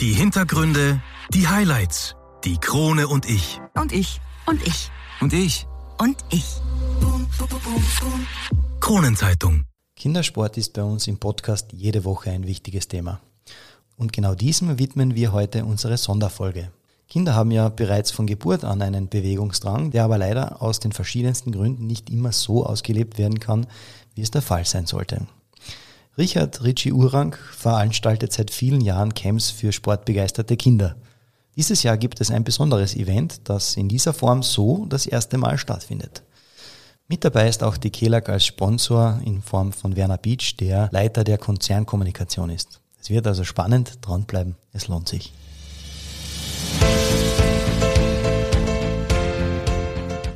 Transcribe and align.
Die 0.00 0.12
Hintergründe, 0.12 1.02
die 1.32 1.48
Highlights, 1.48 2.16
die 2.44 2.58
Krone 2.58 3.08
und 3.08 3.24
ich. 3.24 3.62
Und 3.72 3.92
ich. 3.92 4.20
Und 4.44 4.62
ich. 4.66 4.90
Und 5.22 5.32
ich. 5.32 5.66
Und 5.98 6.18
ich. 6.30 6.44
Kronenzeitung. 8.80 9.64
Kindersport 9.96 10.58
ist 10.58 10.74
bei 10.74 10.82
uns 10.82 11.06
im 11.06 11.16
Podcast 11.16 11.72
jede 11.72 12.04
Woche 12.04 12.30
ein 12.30 12.46
wichtiges 12.46 12.88
Thema. 12.88 13.20
Und 13.96 14.12
genau 14.12 14.34
diesem 14.34 14.78
widmen 14.78 15.14
wir 15.14 15.32
heute 15.32 15.64
unsere 15.64 15.96
Sonderfolge. 15.96 16.70
Kinder 17.08 17.34
haben 17.34 17.50
ja 17.50 17.70
bereits 17.70 18.10
von 18.10 18.26
Geburt 18.26 18.64
an 18.64 18.82
einen 18.82 19.08
Bewegungsdrang, 19.08 19.92
der 19.92 20.04
aber 20.04 20.18
leider 20.18 20.60
aus 20.60 20.78
den 20.78 20.92
verschiedensten 20.92 21.52
Gründen 21.52 21.86
nicht 21.86 22.10
immer 22.10 22.32
so 22.32 22.66
ausgelebt 22.66 23.16
werden 23.16 23.40
kann, 23.40 23.66
wie 24.14 24.20
es 24.20 24.30
der 24.30 24.42
Fall 24.42 24.66
sein 24.66 24.84
sollte. 24.84 25.26
Richard 26.18 26.64
Ritchie 26.64 26.92
Urang 26.92 27.36
veranstaltet 27.52 28.32
seit 28.32 28.50
vielen 28.50 28.80
Jahren 28.80 29.12
Camps 29.12 29.50
für 29.50 29.70
sportbegeisterte 29.70 30.56
Kinder. 30.56 30.96
Dieses 31.56 31.82
Jahr 31.82 31.98
gibt 31.98 32.22
es 32.22 32.30
ein 32.30 32.42
besonderes 32.42 32.96
Event, 32.96 33.40
das 33.44 33.76
in 33.76 33.90
dieser 33.90 34.14
Form 34.14 34.42
so 34.42 34.86
das 34.88 35.04
erste 35.04 35.36
Mal 35.36 35.58
stattfindet. 35.58 36.22
Mit 37.06 37.22
dabei 37.22 37.48
ist 37.48 37.62
auch 37.62 37.76
die 37.76 37.90
KELAG 37.90 38.30
als 38.30 38.46
Sponsor 38.46 39.20
in 39.26 39.42
Form 39.42 39.74
von 39.74 39.94
Werner 39.94 40.16
Beach, 40.16 40.56
der 40.56 40.88
Leiter 40.90 41.22
der 41.22 41.36
Konzernkommunikation 41.36 42.48
ist. 42.48 42.80
Es 42.98 43.10
wird 43.10 43.26
also 43.26 43.44
spannend, 43.44 43.98
dranbleiben, 44.00 44.56
es 44.72 44.88
lohnt 44.88 45.08
sich. 45.08 45.34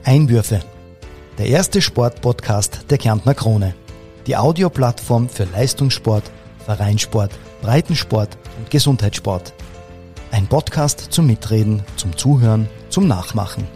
Einwürfe. 0.04 0.60
Der 1.38 1.46
erste 1.46 1.80
Sportpodcast 1.80 2.84
der 2.90 2.98
Kärntner 2.98 3.34
Krone. 3.34 3.74
Die 4.26 4.36
Audioplattform 4.36 5.28
für 5.28 5.44
Leistungssport, 5.44 6.24
Vereinssport, 6.64 7.32
Breitensport 7.62 8.36
und 8.58 8.70
Gesundheitssport. 8.70 9.52
Ein 10.30 10.46
Podcast 10.46 11.08
zum 11.10 11.26
Mitreden, 11.26 11.82
zum 11.96 12.16
Zuhören, 12.16 12.68
zum 12.90 13.08
Nachmachen. 13.08 13.66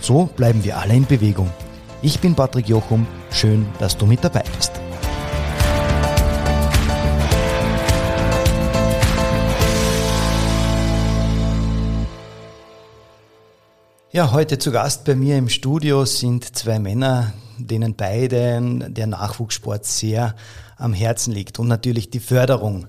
So 0.00 0.26
bleiben 0.34 0.64
wir 0.64 0.78
alle 0.78 0.94
in 0.94 1.06
Bewegung. 1.06 1.50
Ich 2.00 2.18
bin 2.18 2.34
Patrick 2.34 2.68
Jochum. 2.68 3.06
Schön, 3.30 3.66
dass 3.78 3.96
du 3.96 4.06
mit 4.06 4.24
dabei 4.24 4.44
bist. 4.56 4.72
Ja, 14.10 14.32
heute 14.32 14.58
zu 14.58 14.72
Gast 14.72 15.04
bei 15.04 15.14
mir 15.14 15.38
im 15.38 15.48
Studio 15.48 16.04
sind 16.04 16.56
zwei 16.56 16.78
Männer, 16.78 17.32
denen 17.66 17.94
beiden 17.94 18.94
der 18.94 19.06
Nachwuchssport 19.06 19.84
sehr 19.84 20.34
am 20.76 20.92
Herzen 20.92 21.32
liegt 21.32 21.58
und 21.58 21.68
natürlich 21.68 22.10
die 22.10 22.20
Förderung. 22.20 22.86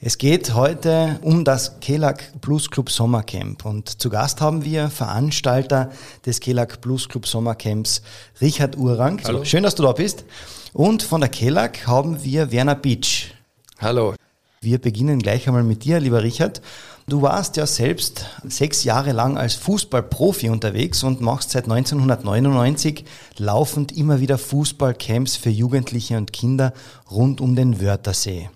Es 0.00 0.18
geht 0.18 0.54
heute 0.54 1.20
um 1.22 1.44
das 1.44 1.78
Kelag 1.80 2.22
Plus 2.40 2.70
Club 2.70 2.90
Sommercamp 2.90 3.64
und 3.64 4.00
zu 4.00 4.10
Gast 4.10 4.40
haben 4.40 4.64
wir 4.64 4.90
Veranstalter 4.90 5.90
des 6.26 6.40
Kelag 6.40 6.80
Plus 6.80 7.08
Club 7.08 7.26
Sommercamps, 7.26 8.02
Richard 8.40 8.76
Urang. 8.76 9.20
Hallo. 9.24 9.44
Schön, 9.44 9.62
dass 9.62 9.74
du 9.74 9.84
da 9.84 9.92
bist. 9.92 10.24
Und 10.72 11.02
von 11.02 11.20
der 11.20 11.30
Kelag 11.30 11.86
haben 11.86 12.24
wir 12.24 12.50
Werner 12.50 12.74
Beach. 12.74 13.34
Hallo. 13.78 14.14
Wir 14.60 14.78
beginnen 14.78 15.18
gleich 15.18 15.48
einmal 15.48 15.64
mit 15.64 15.84
dir, 15.84 15.98
lieber 16.00 16.22
Richard. 16.22 16.62
Du 17.08 17.20
warst 17.20 17.56
ja 17.56 17.66
selbst 17.66 18.26
sechs 18.44 18.84
Jahre 18.84 19.12
lang 19.12 19.36
als 19.36 19.54
Fußballprofi 19.54 20.50
unterwegs 20.50 21.02
und 21.02 21.20
machst 21.20 21.50
seit 21.50 21.64
1999 21.64 23.04
laufend 23.38 23.96
immer 23.96 24.20
wieder 24.20 24.38
Fußballcamps 24.38 25.36
für 25.36 25.50
Jugendliche 25.50 26.16
und 26.16 26.32
Kinder 26.32 26.72
rund 27.10 27.40
um 27.40 27.56
den 27.56 27.80
Wörthersee. 27.80 28.50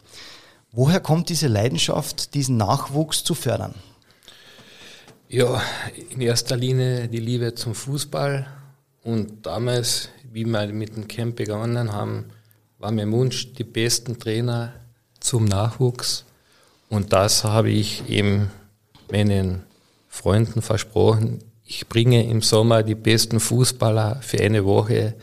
Woher 0.70 1.00
kommt 1.00 1.28
diese 1.28 1.48
Leidenschaft, 1.48 2.34
diesen 2.34 2.56
Nachwuchs 2.56 3.24
zu 3.24 3.34
fördern? 3.34 3.74
Ja, 5.28 5.60
in 6.10 6.20
erster 6.20 6.56
Linie 6.56 7.08
die 7.08 7.18
Liebe 7.18 7.54
zum 7.54 7.74
Fußball. 7.74 8.46
Und 9.02 9.44
damals, 9.44 10.08
wie 10.30 10.44
wir 10.44 10.66
mit 10.68 10.94
dem 10.94 11.08
Camp 11.08 11.36
begonnen 11.36 11.92
haben, 11.92 12.26
war 12.78 12.92
mein 12.92 13.10
Wunsch, 13.10 13.54
die 13.54 13.64
besten 13.64 14.18
Trainer 14.18 14.72
zum 15.18 15.46
Nachwuchs 15.46 16.25
und 16.88 17.12
das 17.12 17.44
habe 17.44 17.70
ich 17.70 18.08
eben 18.08 18.50
meinen 19.10 19.62
Freunden 20.08 20.62
versprochen. 20.62 21.40
Ich 21.64 21.88
bringe 21.88 22.28
im 22.28 22.42
Sommer 22.42 22.82
die 22.82 22.94
besten 22.94 23.40
Fußballer 23.40 24.20
für 24.22 24.40
eine 24.40 24.64
Woche 24.64 25.14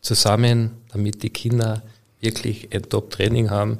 zusammen, 0.00 0.70
damit 0.92 1.22
die 1.22 1.30
Kinder 1.30 1.82
wirklich 2.20 2.68
ein 2.72 2.82
Top-Training 2.82 3.50
haben. 3.50 3.78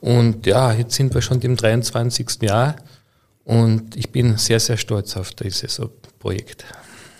Und 0.00 0.46
ja, 0.46 0.72
jetzt 0.72 0.94
sind 0.94 1.14
wir 1.14 1.22
schon 1.22 1.40
im 1.42 1.56
23. 1.56 2.42
Jahr 2.42 2.76
und 3.44 3.96
ich 3.96 4.10
bin 4.10 4.36
sehr, 4.36 4.60
sehr 4.60 4.76
stolz 4.76 5.16
auf 5.16 5.32
dieses 5.32 5.80
Projekt. 6.18 6.64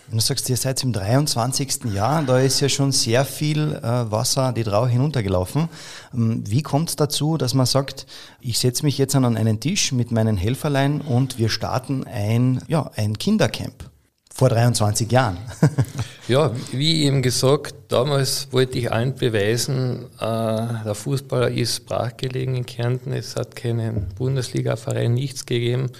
Wenn 0.08 0.18
du 0.18 0.22
sagst, 0.22 0.50
ihr 0.50 0.56
seid 0.56 0.82
im 0.82 0.92
23. 0.92 1.84
Jahr, 1.94 2.22
da 2.22 2.38
ist 2.38 2.60
ja 2.60 2.68
schon 2.68 2.92
sehr 2.92 3.24
viel 3.24 3.72
äh, 3.76 4.10
Wasser 4.10 4.52
die 4.52 4.62
Drau 4.62 4.86
hinuntergelaufen. 4.86 5.68
Ähm, 6.12 6.44
wie 6.46 6.62
kommt 6.62 6.90
es 6.90 6.96
dazu, 6.96 7.38
dass 7.38 7.54
man 7.54 7.64
sagt, 7.64 8.06
ich 8.40 8.58
setze 8.58 8.84
mich 8.84 8.98
jetzt 8.98 9.16
an 9.16 9.24
einen 9.24 9.60
Tisch 9.60 9.92
mit 9.92 10.12
meinen 10.12 10.36
Helferlein 10.36 11.00
und 11.00 11.38
wir 11.38 11.48
starten 11.48 12.04
ein, 12.04 12.60
ja, 12.68 12.90
ein 12.96 13.16
Kindercamp? 13.18 13.90
Vor 14.36 14.48
23 14.48 15.10
Jahren. 15.10 15.38
ja, 16.28 16.50
wie 16.72 17.04
eben 17.04 17.22
gesagt, 17.22 17.74
damals 17.88 18.48
wollte 18.50 18.78
ich 18.78 18.92
allen 18.92 19.14
beweisen, 19.14 20.06
äh, 20.18 20.84
der 20.84 20.94
Fußballer 20.94 21.50
ist 21.50 21.86
brachgelegen 21.86 22.56
in 22.56 22.66
Kärnten, 22.66 23.12
es 23.12 23.36
hat 23.36 23.54
keinen 23.54 24.08
Bundesliga-Verein, 24.16 25.14
nichts 25.14 25.46
gegeben. 25.46 25.90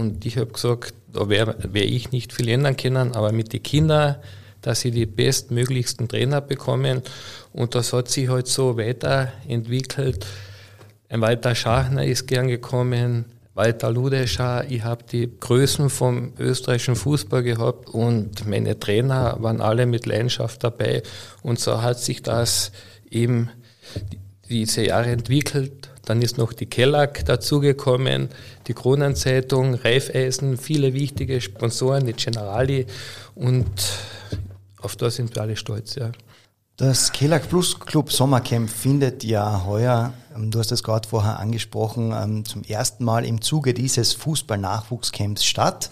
Und 0.00 0.24
ich 0.24 0.38
habe 0.38 0.50
gesagt, 0.50 0.94
da 1.12 1.28
werde 1.28 1.74
wär 1.74 1.84
ich 1.84 2.10
nicht 2.10 2.32
viel 2.32 2.48
ändern 2.48 2.74
können, 2.74 3.12
aber 3.14 3.32
mit 3.32 3.52
den 3.52 3.62
Kindern, 3.62 4.16
dass 4.62 4.80
sie 4.80 4.90
die 4.90 5.04
bestmöglichsten 5.04 6.08
Trainer 6.08 6.40
bekommen. 6.40 7.02
Und 7.52 7.74
das 7.74 7.92
hat 7.92 8.08
sich 8.08 8.30
halt 8.30 8.46
so 8.46 8.78
weiterentwickelt. 8.78 10.24
Ein 11.10 11.20
Walter 11.20 11.54
Schachner 11.54 12.06
ist 12.06 12.26
gern 12.26 12.48
gekommen, 12.48 13.26
Walter 13.54 13.90
Ludescher. 13.90 14.64
Ich 14.70 14.84
habe 14.84 15.04
die 15.04 15.28
Größen 15.38 15.90
vom 15.90 16.32
österreichischen 16.38 16.96
Fußball 16.96 17.42
gehabt 17.42 17.90
und 17.90 18.48
meine 18.48 18.80
Trainer 18.80 19.36
waren 19.40 19.60
alle 19.60 19.84
mit 19.84 20.06
Leidenschaft 20.06 20.64
dabei. 20.64 21.02
Und 21.42 21.60
so 21.60 21.82
hat 21.82 22.00
sich 22.00 22.22
das 22.22 22.72
eben 23.10 23.50
diese 24.48 24.86
Jahre 24.86 25.10
entwickelt. 25.10 25.89
Dann 26.10 26.22
ist 26.22 26.38
noch 26.38 26.52
die 26.52 26.66
Kellag 26.66 27.24
dazugekommen, 27.24 28.30
die 28.66 28.74
Kronenzeitung, 28.74 29.74
Reifeisen, 29.74 30.58
viele 30.58 30.92
wichtige 30.92 31.40
Sponsoren, 31.40 32.04
die 32.04 32.14
Generali 32.14 32.86
und 33.36 33.70
auf 34.82 34.96
das 34.96 35.14
sind 35.14 35.32
wir 35.32 35.42
alle 35.42 35.54
stolz. 35.54 35.94
Ja. 35.94 36.10
Das 36.76 37.12
Kellag 37.12 37.48
Plus 37.48 37.78
Club 37.78 38.10
Sommercamp 38.10 38.68
findet 38.68 39.22
ja 39.22 39.64
heuer, 39.64 40.12
ähm, 40.34 40.50
du 40.50 40.58
hast 40.58 40.72
es 40.72 40.82
gerade 40.82 41.08
vorher 41.08 41.38
angesprochen, 41.38 42.12
ähm, 42.12 42.44
zum 42.44 42.64
ersten 42.64 43.04
Mal 43.04 43.24
im 43.24 43.40
Zuge 43.40 43.72
dieses 43.72 44.12
Fußball-Nachwuchscamps 44.14 45.44
statt. 45.44 45.90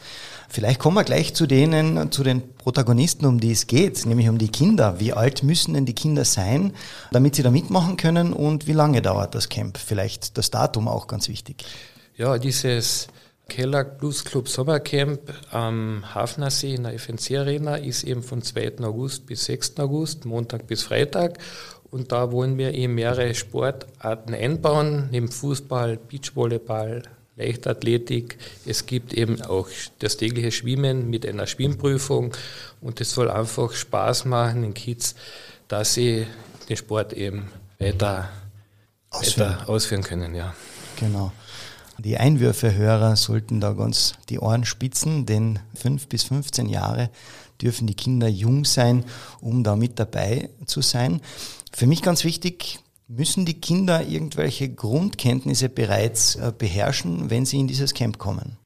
Vielleicht 0.48 0.80
kommen 0.80 0.96
wir 0.96 1.04
gleich 1.04 1.34
zu 1.34 1.46
denen, 1.46 2.10
zu 2.10 2.22
den 2.24 2.54
Protagonisten, 2.54 3.26
um 3.26 3.38
die 3.38 3.52
es 3.52 3.66
geht, 3.66 4.06
nämlich 4.06 4.28
um 4.28 4.38
die 4.38 4.48
Kinder. 4.48 4.98
Wie 4.98 5.12
alt 5.12 5.42
müssen 5.42 5.74
denn 5.74 5.84
die 5.84 5.94
Kinder 5.94 6.24
sein, 6.24 6.72
damit 7.12 7.34
sie 7.34 7.42
da 7.42 7.50
mitmachen 7.50 7.98
können 7.98 8.32
und 8.32 8.66
wie 8.66 8.72
lange 8.72 9.02
dauert 9.02 9.34
das 9.34 9.50
Camp? 9.50 9.76
Vielleicht 9.76 10.38
das 10.38 10.50
Datum 10.50 10.88
auch 10.88 11.06
ganz 11.06 11.28
wichtig. 11.28 11.66
Ja, 12.16 12.38
dieses 12.38 13.08
Kellag 13.48 13.98
Blues 13.98 14.24
Club 14.24 14.48
Sommercamp 14.48 15.20
am 15.50 16.02
Hafnersee 16.14 16.74
in 16.74 16.84
der 16.84 16.98
FNC 16.98 17.38
Arena 17.38 17.76
ist 17.76 18.04
eben 18.04 18.22
von 18.22 18.42
2. 18.42 18.80
August 18.82 19.26
bis 19.26 19.44
6. 19.44 19.78
August, 19.78 20.24
Montag 20.24 20.66
bis 20.66 20.82
Freitag. 20.82 21.38
Und 21.90 22.12
da 22.12 22.32
wollen 22.32 22.58
wir 22.58 22.74
eben 22.74 22.94
mehrere 22.94 23.34
Sportarten 23.34 24.34
einbauen, 24.34 25.08
neben 25.10 25.28
Fußball, 25.28 25.96
Beachvolleyball, 25.96 27.02
Leichtathletik. 27.38 28.36
Es 28.66 28.86
gibt 28.86 29.14
eben 29.14 29.40
auch 29.42 29.68
das 30.00 30.16
tägliche 30.16 30.50
Schwimmen 30.50 31.08
mit 31.08 31.26
einer 31.26 31.46
Schwimmprüfung 31.46 32.34
und 32.80 33.00
es 33.00 33.12
soll 33.12 33.30
einfach 33.30 33.72
Spaß 33.72 34.24
machen 34.24 34.62
den 34.62 34.74
Kids, 34.74 35.14
dass 35.68 35.94
sie 35.94 36.26
den 36.68 36.76
Sport 36.76 37.12
eben 37.12 37.48
weiter 37.78 38.28
ausführen, 39.10 39.50
weiter 39.50 39.68
ausführen 39.68 40.02
können. 40.02 40.34
Ja. 40.34 40.54
Genau. 40.98 41.32
Die 41.98 42.16
Einwürfehörer 42.16 43.16
sollten 43.16 43.60
da 43.60 43.72
ganz 43.72 44.14
die 44.28 44.38
Ohren 44.38 44.64
spitzen, 44.64 45.26
denn 45.26 45.58
fünf 45.74 46.06
bis 46.06 46.24
15 46.24 46.68
Jahre 46.68 47.10
dürfen 47.60 47.88
die 47.88 47.94
Kinder 47.94 48.28
jung 48.28 48.64
sein, 48.64 49.04
um 49.40 49.64
da 49.64 49.74
mit 49.74 49.98
dabei 49.98 50.48
zu 50.66 50.80
sein. 50.80 51.20
Für 51.72 51.88
mich 51.88 52.02
ganz 52.02 52.22
wichtig, 52.22 52.78
Müssen 53.10 53.46
die 53.46 53.54
Kinder 53.54 54.06
irgendwelche 54.06 54.68
Grundkenntnisse 54.68 55.70
bereits 55.70 56.36
äh, 56.36 56.52
beherrschen, 56.56 57.30
wenn 57.30 57.46
sie 57.46 57.58
in 57.58 57.66
dieses 57.66 57.94
Camp 57.94 58.18
kommen? 58.18 58.58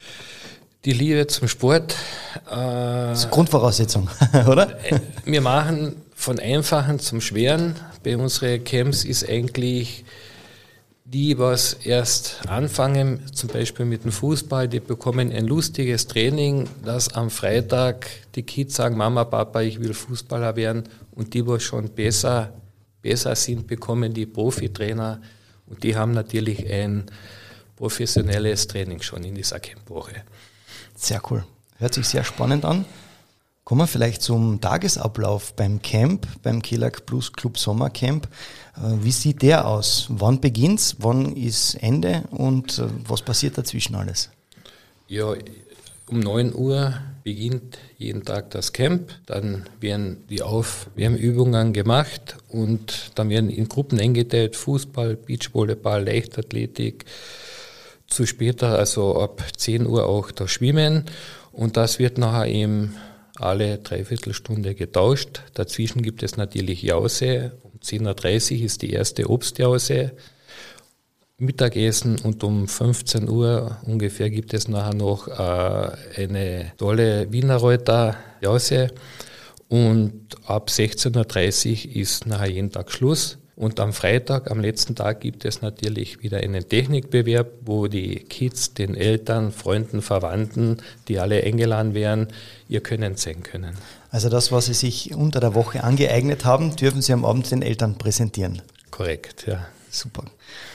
Die 0.83 0.91
Liebe 0.91 1.25
zum 1.27 1.47
Sport. 1.47 1.95
Äh, 2.47 2.49
das 2.51 3.19
ist 3.19 3.25
eine 3.25 3.33
Grundvoraussetzung, 3.33 4.09
oder? 4.47 4.77
Äh, 4.83 4.99
wir 5.23 5.39
machen 5.39 5.95
von 6.13 6.39
Einfachen 6.39 6.99
zum 6.99 7.21
Schweren. 7.21 7.75
Bei 8.03 8.17
unseren 8.17 8.61
Camps 8.65 9.05
ist 9.05 9.27
eigentlich 9.27 10.03
Die, 11.05 11.37
was 11.37 11.73
erst 11.73 12.47
anfangen, 12.47 13.19
zum 13.33 13.49
Beispiel 13.49 13.85
mit 13.85 14.03
dem 14.03 14.11
Fußball, 14.11 14.67
die 14.67 14.79
bekommen 14.79 15.31
ein 15.31 15.45
lustiges 15.45 16.07
Training, 16.07 16.67
dass 16.83 17.13
am 17.13 17.29
Freitag 17.29 18.07
die 18.35 18.43
Kids 18.43 18.75
sagen, 18.75 18.97
Mama, 18.97 19.25
Papa, 19.25 19.61
ich 19.61 19.79
will 19.79 19.93
Fußballer 19.93 20.55
werden. 20.55 20.83
Und 21.11 21.33
die, 21.33 21.45
was 21.45 21.61
schon 21.61 21.89
besser, 21.89 22.53
besser 23.03 23.35
sind, 23.35 23.67
bekommen 23.67 24.11
die 24.15 24.25
Profitrainer. 24.25 25.21
Und 25.67 25.83
die 25.83 25.95
haben 25.95 26.13
natürlich 26.13 26.67
ein 26.67 27.05
professionelles 27.75 28.67
Training 28.67 29.03
schon 29.03 29.23
in 29.23 29.35
dieser 29.35 29.59
Campwoche. 29.59 30.23
Sehr 30.95 31.21
cool. 31.29 31.45
Hört 31.77 31.93
sich 31.93 32.07
sehr 32.07 32.23
spannend 32.23 32.65
an. 32.65 32.85
Kommen 33.65 33.81
wir 33.81 33.87
vielleicht 33.87 34.21
zum 34.21 34.59
Tagesablauf 34.59 35.53
beim 35.53 35.81
Camp, 35.81 36.27
beim 36.41 36.61
Kelag 36.61 37.05
Plus 37.05 37.31
Club 37.31 37.57
Sommercamp. 37.57 38.27
Äh, 38.75 39.03
wie 39.03 39.11
sieht 39.11 39.41
der 39.41 39.65
aus? 39.67 40.07
Wann 40.09 40.41
beginnt's? 40.41 40.97
Wann 40.99 41.35
ist 41.35 41.75
Ende? 41.75 42.23
Und 42.31 42.79
äh, 42.79 42.87
was 43.07 43.21
passiert 43.21 43.57
dazwischen 43.57 43.95
alles? 43.95 44.29
Ja, 45.07 45.33
um 46.07 46.19
9 46.19 46.53
Uhr 46.53 46.93
beginnt 47.23 47.79
jeden 47.97 48.23
Tag 48.23 48.51
das 48.51 48.73
Camp. 48.73 49.11
Dann 49.25 49.65
werden 49.79 50.23
die 50.29 50.41
Aufwärmübungen 50.41 51.73
gemacht 51.73 52.37
und 52.49 53.11
dann 53.15 53.29
werden 53.29 53.49
in 53.49 53.67
Gruppen 53.69 53.99
eingeteilt: 53.99 54.55
Fußball, 54.55 55.15
Beachvolleyball, 55.15 56.05
Leichtathletik. 56.05 57.05
Zu 58.07 58.25
später, 58.25 58.77
also 58.77 59.19
ab 59.19 59.43
10 59.57 59.87
Uhr 59.87 60.05
auch 60.05 60.31
das 60.31 60.51
Schwimmen. 60.51 61.05
Und 61.51 61.77
das 61.77 61.99
wird 61.99 62.17
nachher 62.17 62.47
eben 62.47 62.95
alle 63.35 63.79
Dreiviertelstunde 63.79 64.75
getauscht. 64.75 65.41
Dazwischen 65.53 66.01
gibt 66.01 66.21
es 66.21 66.37
natürlich 66.37 66.83
Jause. 66.83 67.53
Um 67.63 67.79
10.30 67.79 68.59
Uhr 68.59 68.65
ist 68.65 68.81
die 68.81 68.91
erste 68.91 69.29
Obstjause. 69.29 70.11
Mittagessen 71.43 72.19
und 72.19 72.43
um 72.43 72.67
15 72.67 73.29
Uhr 73.29 73.77
ungefähr 73.83 74.29
gibt 74.29 74.53
es 74.53 74.67
nachher 74.67 74.93
noch 74.93 75.27
äh, 75.27 76.21
eine 76.21 76.71
tolle 76.77 77.31
Wienerreuter 77.31 78.15
Jause. 78.41 78.91
Und 79.69 80.27
ab 80.45 80.69
16.30 80.69 81.87
Uhr 81.87 81.95
ist 81.95 82.25
nachher 82.25 82.49
jeden 82.49 82.71
Tag 82.71 82.91
Schluss. 82.91 83.37
Und 83.55 83.79
am 83.79 83.93
Freitag, 83.93 84.49
am 84.49 84.59
letzten 84.59 84.95
Tag, 84.95 85.21
gibt 85.21 85.45
es 85.45 85.61
natürlich 85.61 86.23
wieder 86.23 86.39
einen 86.39 86.67
Technikbewerb, 86.67 87.51
wo 87.65 87.87
die 87.87 88.15
Kids 88.15 88.73
den 88.73 88.95
Eltern, 88.95 89.51
Freunden, 89.51 90.01
Verwandten, 90.01 90.77
die 91.07 91.19
alle 91.19 91.43
eingeladen 91.43 91.93
werden, 91.93 92.29
ihr 92.67 92.81
Können 92.81 93.15
zeigen 93.15 93.43
können. 93.43 93.77
Also 94.09 94.29
das, 94.29 94.51
was 94.51 94.65
Sie 94.65 94.73
sich 94.73 95.13
unter 95.13 95.39
der 95.39 95.53
Woche 95.53 95.83
angeeignet 95.83 96.45
haben, 96.45 96.75
dürfen 96.75 97.01
Sie 97.01 97.13
am 97.13 97.25
Abend 97.25 97.51
den 97.51 97.61
Eltern 97.61 97.97
präsentieren. 97.97 98.61
Korrekt, 98.89 99.45
ja. 99.47 99.67
Super. 99.93 100.23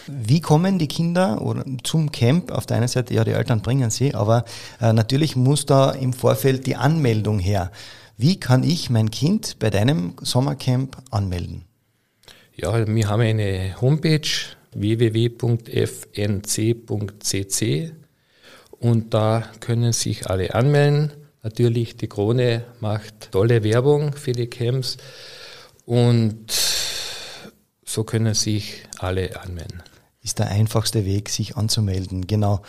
Wie 0.06 0.40
kommen 0.40 0.78
die 0.78 0.86
Kinder 0.86 1.42
zum 1.82 2.12
Camp? 2.12 2.52
Auf 2.52 2.66
der 2.66 2.76
einen 2.76 2.86
Seite, 2.86 3.14
ja, 3.14 3.24
die 3.24 3.32
Eltern 3.32 3.62
bringen 3.62 3.90
sie, 3.90 4.14
aber 4.14 4.44
äh, 4.80 4.92
natürlich 4.92 5.34
muss 5.34 5.66
da 5.66 5.90
im 5.90 6.12
Vorfeld 6.12 6.68
die 6.68 6.76
Anmeldung 6.76 7.40
her. 7.40 7.72
Wie 8.16 8.38
kann 8.38 8.62
ich 8.62 8.90
mein 8.90 9.10
Kind 9.10 9.58
bei 9.58 9.70
deinem 9.70 10.14
Sommercamp 10.22 10.98
anmelden? 11.10 11.64
Ja, 12.54 12.86
wir 12.86 13.08
haben 13.08 13.22
eine 13.22 13.74
Homepage 13.80 14.28
www.fnc.cc 14.72 15.42
und 18.70 19.14
da 19.14 19.48
können 19.58 19.92
sich 19.92 20.30
alle 20.30 20.54
anmelden. 20.54 21.10
Natürlich, 21.42 21.96
die 21.96 22.06
Krone 22.06 22.66
macht 22.78 23.32
tolle 23.32 23.64
Werbung 23.64 24.12
für 24.12 24.30
die 24.30 24.46
Camps 24.46 24.96
und 25.86 26.52
so 27.88 28.04
können 28.04 28.34
sich 28.34 28.82
alle 28.98 29.40
anmelden. 29.40 29.82
Ist 30.22 30.38
der 30.38 30.48
einfachste 30.48 31.06
Weg, 31.06 31.30
sich 31.30 31.56
anzumelden, 31.56 32.26
genau. 32.26 32.60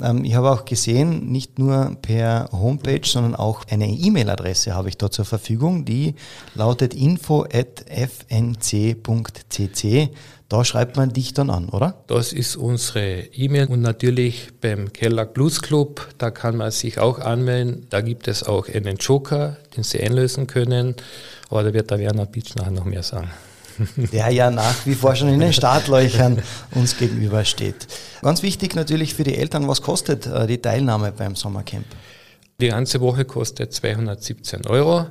Ähm, 0.00 0.24
ich 0.24 0.34
habe 0.34 0.50
auch 0.50 0.64
gesehen, 0.64 1.30
nicht 1.32 1.58
nur 1.58 1.96
per 2.00 2.48
Homepage, 2.52 3.04
sondern 3.04 3.34
auch 3.34 3.64
eine 3.68 3.88
E-Mail-Adresse 3.88 4.74
habe 4.74 4.88
ich 4.88 4.96
dort 4.96 5.12
zur 5.12 5.24
Verfügung, 5.24 5.84
die 5.84 6.14
lautet 6.54 6.94
info.fnc.cc. 6.94 7.48
Da 10.48 10.64
schreibt 10.64 10.96
man 10.96 11.12
dich 11.12 11.32
dann 11.32 11.50
an, 11.50 11.68
oder? 11.68 12.02
Das 12.08 12.32
ist 12.32 12.56
unsere 12.56 13.20
E-Mail 13.32 13.66
und 13.68 13.82
natürlich 13.82 14.48
beim 14.60 14.92
Keller 14.92 15.24
Blues 15.24 15.62
Club, 15.62 16.08
da 16.18 16.30
kann 16.32 16.56
man 16.56 16.72
sich 16.72 16.98
auch 16.98 17.20
anmelden. 17.20 17.86
Da 17.90 18.00
gibt 18.00 18.26
es 18.26 18.42
auch 18.42 18.68
einen 18.68 18.96
Joker, 18.96 19.58
den 19.76 19.84
Sie 19.84 20.00
einlösen 20.00 20.48
können. 20.48 20.96
Aber 21.50 21.62
da 21.62 21.72
wird 21.72 21.90
der 21.92 22.00
Werner 22.00 22.26
Beach 22.26 22.56
nachher 22.56 22.72
noch 22.72 22.84
mehr 22.84 23.04
sagen. 23.04 23.30
Der 23.96 24.30
ja 24.30 24.50
nach 24.50 24.86
wie 24.86 24.94
vor 24.94 25.14
schon 25.14 25.28
in 25.28 25.40
den 25.40 25.52
Startlöchern 25.52 26.42
uns 26.72 26.96
gegenübersteht. 26.96 27.86
Ganz 28.22 28.42
wichtig 28.42 28.74
natürlich 28.74 29.14
für 29.14 29.24
die 29.24 29.36
Eltern, 29.36 29.68
was 29.68 29.82
kostet 29.82 30.26
äh, 30.26 30.46
die 30.46 30.58
Teilnahme 30.58 31.12
beim 31.12 31.36
Sommercamp? 31.36 31.86
Die 32.60 32.68
ganze 32.68 33.00
Woche 33.00 33.24
kostet 33.24 33.72
217 33.72 34.66
Euro 34.66 35.06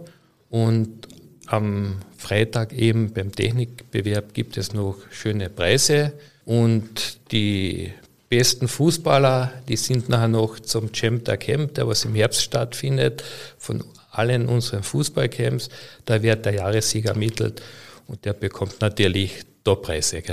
und 0.50 1.07
am 1.48 1.98
Freitag 2.16 2.74
eben 2.74 3.12
beim 3.12 3.31
Technikbewerb 3.31 4.33
gibt 4.33 4.57
es 4.57 4.74
noch 4.74 4.98
schöne 5.10 5.50
Preise 5.50 6.13
und 6.45 7.19
die 7.31 7.92
besten 8.30 8.68
Fußballer, 8.68 9.51
die 9.68 9.75
sind 9.75 10.10
nachher 10.10 10.27
noch 10.27 10.60
zum 10.60 10.92
Champ 10.92 11.25
der 11.25 11.38
Camp, 11.38 11.74
der 11.74 11.88
was 11.88 12.06
im 12.06 12.13
Herbst 12.13 12.44
stattfindet, 12.44 13.24
von 13.57 13.83
allen 14.12 14.48
unseren 14.48 14.83
Fußballcamps. 14.83 15.69
Da 16.06 16.22
wird 16.22 16.45
der 16.45 16.54
Jahressieger 16.54 17.12
ermittelt 17.12 17.62
und 18.09 18.25
der 18.25 18.33
bekommt 18.33 18.81
natürlich 18.81 19.44
Top-Preise. 19.63 20.23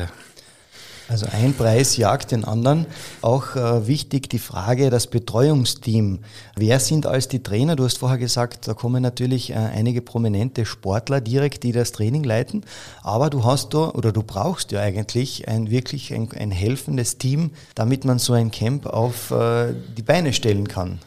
Also 1.08 1.26
ein 1.30 1.54
Preis 1.54 1.96
jagt 1.96 2.32
den 2.32 2.44
anderen. 2.44 2.86
Auch 3.20 3.54
äh, 3.54 3.86
wichtig 3.86 4.28
die 4.28 4.40
Frage, 4.40 4.90
das 4.90 5.06
Betreuungsteam. 5.06 6.20
Wer 6.56 6.80
sind 6.80 7.06
als 7.06 7.28
die 7.28 7.42
Trainer? 7.42 7.76
Du 7.76 7.84
hast 7.84 7.98
vorher 7.98 8.18
gesagt, 8.18 8.66
da 8.66 8.74
kommen 8.74 9.02
natürlich 9.02 9.50
äh, 9.50 9.54
einige 9.54 10.02
prominente 10.02 10.66
Sportler 10.66 11.20
direkt, 11.20 11.62
die 11.62 11.70
das 11.70 11.92
Training 11.92 12.24
leiten. 12.24 12.64
Aber 13.02 13.30
du 13.30 13.44
hast 13.44 13.72
da 13.72 13.90
oder 13.90 14.10
du 14.10 14.22
brauchst 14.24 14.72
ja 14.72 14.80
eigentlich 14.80 15.46
ein 15.46 15.70
wirklich 15.70 16.12
ein, 16.12 16.28
ein 16.32 16.50
helfendes 16.50 17.18
Team, 17.18 17.50
damit 17.76 18.04
man 18.04 18.18
so 18.18 18.32
ein 18.32 18.50
Camp 18.50 18.86
auf 18.86 19.30
äh, 19.30 19.74
die 19.96 20.02
Beine 20.02 20.32
stellen 20.32 20.66
kann. 20.66 20.98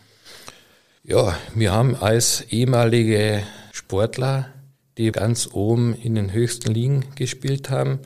Ja, 1.03 1.35
wir 1.55 1.73
haben 1.73 1.95
als 1.95 2.41
ehemalige 2.49 3.41
Sportler 3.73 4.45
die 4.99 5.11
ganz 5.11 5.49
oben 5.53 5.95
in 5.95 6.13
den 6.15 6.33
höchsten 6.33 6.73
Ligen 6.73 7.05
gespielt 7.15 7.69
haben. 7.69 7.99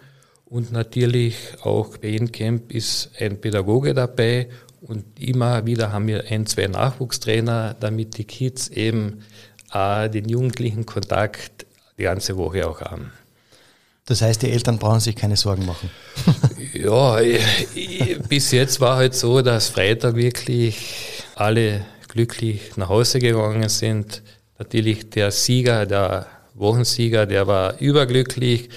Und 0.46 0.72
natürlich 0.72 1.36
auch 1.64 1.98
bei 1.98 2.16
Camp 2.32 2.72
ist 2.72 3.10
ein 3.20 3.42
Pädagoge 3.42 3.96
dabei 3.96 4.48
und 4.82 5.04
immer 5.20 5.66
wieder 5.66 5.92
haben 5.92 6.08
wir 6.08 6.26
ein, 6.30 6.46
zwei 6.46 6.68
Nachwuchstrainer, 6.68 7.76
damit 7.80 8.18
die 8.18 8.26
Kids 8.26 8.68
eben 8.68 9.24
äh, 9.74 10.10
den 10.10 10.30
jugendlichen 10.30 10.86
Kontakt 10.86 11.66
die 11.98 12.04
ganze 12.04 12.38
Woche 12.38 12.68
auch 12.68 12.82
haben. 12.82 13.12
Das 14.06 14.22
heißt, 14.22 14.42
die 14.42 14.52
Eltern 14.52 14.78
brauchen 14.78 15.00
sich 15.00 15.16
keine 15.16 15.38
Sorgen 15.38 15.66
machen. 15.66 15.90
ja, 16.74 17.20
ich, 17.22 18.20
bis 18.28 18.52
jetzt 18.52 18.80
war 18.82 18.98
halt 18.98 19.16
so, 19.16 19.42
dass 19.42 19.70
Freitag 19.70 20.16
wirklich 20.16 21.24
alle 21.36 21.86
glücklich 22.10 22.76
nach 22.76 22.90
Hause 22.90 23.20
gegangen 23.20 23.70
sind. 23.70 24.22
Natürlich 24.60 25.10
der 25.10 25.32
Sieger 25.32 25.86
der 25.86 26.28
Wochensieger, 26.54 27.26
der 27.26 27.48
war 27.48 27.80
überglücklich 27.80 28.70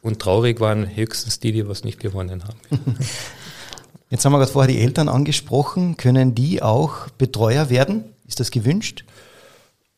und 0.00 0.20
traurig 0.20 0.60
waren 0.60 0.94
höchstens 0.94 1.40
die, 1.40 1.52
die 1.52 1.68
was 1.68 1.84
nicht 1.84 2.00
gewonnen 2.00 2.42
haben. 2.44 2.58
Jetzt 4.10 4.24
haben 4.24 4.32
wir 4.32 4.38
gerade 4.38 4.52
vorher 4.52 4.72
die 4.72 4.80
Eltern 4.80 5.08
angesprochen. 5.08 5.96
Können 5.96 6.34
die 6.34 6.62
auch 6.62 7.08
Betreuer 7.16 7.70
werden? 7.70 8.04
Ist 8.26 8.40
das 8.40 8.50
gewünscht? 8.50 9.04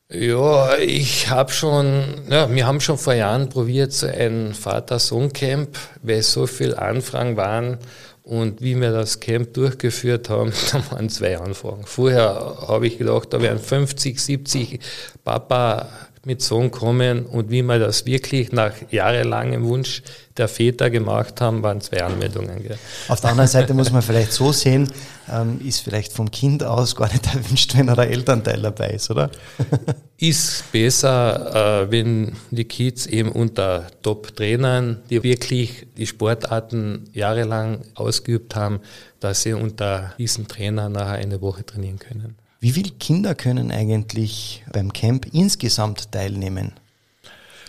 Ja, 0.08 0.76
ich 0.78 1.30
habe 1.30 1.50
schon, 1.50 2.04
ja, 2.28 2.48
wir 2.54 2.66
haben 2.66 2.80
schon 2.80 2.98
vor 2.98 3.14
Jahren 3.14 3.48
probiert, 3.48 3.92
so 3.92 4.06
ein 4.06 4.54
Vater-Sohn-Camp, 4.54 5.76
weil 6.02 6.22
so 6.22 6.46
viele 6.46 6.78
Anfragen 6.78 7.36
waren 7.36 7.78
und 8.22 8.62
wie 8.62 8.80
wir 8.80 8.92
das 8.92 9.20
Camp 9.20 9.52
durchgeführt 9.54 10.30
haben, 10.30 10.52
da 10.72 10.82
waren 10.90 11.08
zwei 11.08 11.38
Anfragen. 11.38 11.84
Vorher 11.84 12.58
habe 12.68 12.86
ich 12.86 12.98
gedacht, 12.98 13.32
da 13.32 13.40
wären 13.40 13.58
50, 13.58 14.20
70 14.20 14.80
Papa 15.24 15.88
mit 16.26 16.42
Sohn 16.42 16.70
kommen 16.70 17.26
und 17.26 17.50
wie 17.50 17.62
wir 17.62 17.78
das 17.78 18.06
wirklich 18.06 18.52
nach 18.52 18.72
jahrelangem 18.90 19.64
Wunsch 19.64 20.02
der 20.36 20.48
Väter 20.48 20.90
gemacht 20.90 21.40
haben, 21.40 21.62
waren 21.62 21.80
zwei 21.80 22.02
Anmeldungen. 22.02 22.62
Gell. 22.62 22.78
Auf 23.08 23.20
der 23.20 23.30
anderen 23.30 23.48
Seite 23.48 23.74
muss 23.74 23.92
man 23.92 24.02
vielleicht 24.02 24.32
so 24.32 24.52
sehen, 24.52 24.90
ähm, 25.32 25.60
ist 25.64 25.80
vielleicht 25.80 26.12
vom 26.12 26.30
Kind 26.30 26.64
aus 26.64 26.96
gar 26.96 27.10
nicht 27.12 27.26
erwünscht, 27.34 27.76
wenn 27.76 27.86
der 27.86 27.98
Elternteil 27.98 28.60
dabei 28.60 28.90
ist, 28.90 29.10
oder? 29.10 29.30
ist 30.18 30.70
besser, 30.72 31.84
äh, 31.84 31.90
wenn 31.90 32.32
die 32.50 32.64
Kids 32.64 33.06
eben 33.06 33.30
unter 33.30 33.86
Top-Trainern, 34.02 35.02
die 35.10 35.22
wirklich 35.22 35.86
die 35.96 36.06
Sportarten 36.06 37.08
jahrelang 37.12 37.82
ausgeübt 37.94 38.56
haben, 38.56 38.80
dass 39.20 39.42
sie 39.42 39.52
unter 39.52 40.14
diesen 40.18 40.48
Trainern 40.48 40.92
nachher 40.92 41.18
eine 41.18 41.40
Woche 41.40 41.64
trainieren 41.64 41.98
können. 41.98 42.36
Wie 42.60 42.70
viele 42.70 42.90
Kinder 42.90 43.34
können 43.34 43.70
eigentlich 43.70 44.64
beim 44.72 44.92
Camp 44.92 45.26
insgesamt 45.32 46.12
teilnehmen? 46.12 46.72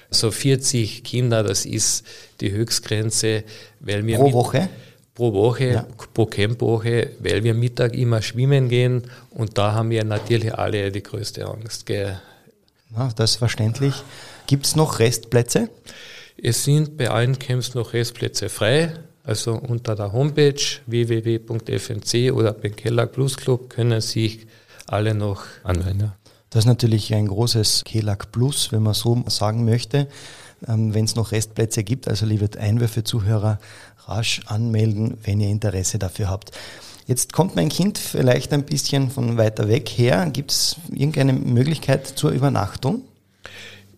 So 0.09 0.31
40 0.31 1.03
Kinder, 1.03 1.43
das 1.43 1.65
ist 1.65 2.05
die 2.39 2.51
Höchstgrenze, 2.51 3.43
weil 3.79 4.05
wir 4.05 4.17
pro 4.17 4.31
Woche 4.31 4.69
pro 5.15 5.33
Woche, 5.33 5.65
ja. 5.65 5.87
pro 6.13 6.25
Campwoche, 6.25 7.11
weil 7.19 7.43
wir 7.43 7.53
Mittag 7.53 7.95
immer 7.95 8.21
schwimmen 8.21 8.67
gehen 8.67 9.03
und 9.31 9.57
da 9.57 9.73
haben 9.73 9.89
wir 9.89 10.03
natürlich 10.03 10.53
alle 10.53 10.91
die 10.91 11.01
größte 11.01 11.47
Angst. 11.47 11.85
Gell? 11.85 12.19
Ja, 12.95 13.09
das 13.15 13.31
ist 13.31 13.37
verständlich. 13.37 13.95
Gibt 14.45 14.65
es 14.65 14.75
noch 14.75 14.99
Restplätze? 14.99 15.69
Es 16.41 16.65
sind 16.65 16.97
bei 16.97 17.09
allen 17.09 17.39
Camps 17.39 17.73
noch 17.73 17.93
Restplätze 17.93 18.49
frei. 18.49 18.93
Also 19.23 19.53
unter 19.53 19.95
der 19.95 20.11
Homepage 20.11 20.61
www.fnc 20.85 22.31
oder 22.33 22.53
beim 22.53 22.75
Keller 22.75 23.07
Plus 23.07 23.37
Club 23.37 23.69
können 23.69 24.01
sich 24.01 24.45
alle 24.87 25.13
noch 25.13 25.43
anmelden. 25.63 26.11
Das 26.49 26.63
ist 26.63 26.67
natürlich 26.67 27.13
ein 27.13 27.27
großes 27.27 27.83
Kelag 27.83 28.31
Plus, 28.31 28.71
wenn 28.71 28.83
man 28.83 28.93
so 28.93 29.23
sagen 29.27 29.65
möchte. 29.65 30.07
Ähm, 30.67 30.93
wenn 30.93 31.05
es 31.05 31.15
noch 31.15 31.31
Restplätze 31.31 31.83
gibt, 31.83 32.07
also 32.07 32.25
liebe 32.25 32.49
Einwürfe-Zuhörer, 32.57 33.59
rasch 34.07 34.41
anmelden, 34.45 35.17
wenn 35.23 35.41
ihr 35.41 35.49
Interesse 35.49 35.99
dafür 35.99 36.29
habt. 36.29 36.51
Jetzt 37.07 37.33
kommt 37.33 37.55
mein 37.55 37.69
Kind 37.69 37.97
vielleicht 37.97 38.53
ein 38.53 38.63
bisschen 38.63 39.11
von 39.11 39.37
weiter 39.37 39.67
weg 39.67 39.89
her. 39.89 40.27
Gibt 40.31 40.51
es 40.51 40.77
irgendeine 40.91 41.33
Möglichkeit 41.33 42.07
zur 42.07 42.31
Übernachtung? 42.31 43.01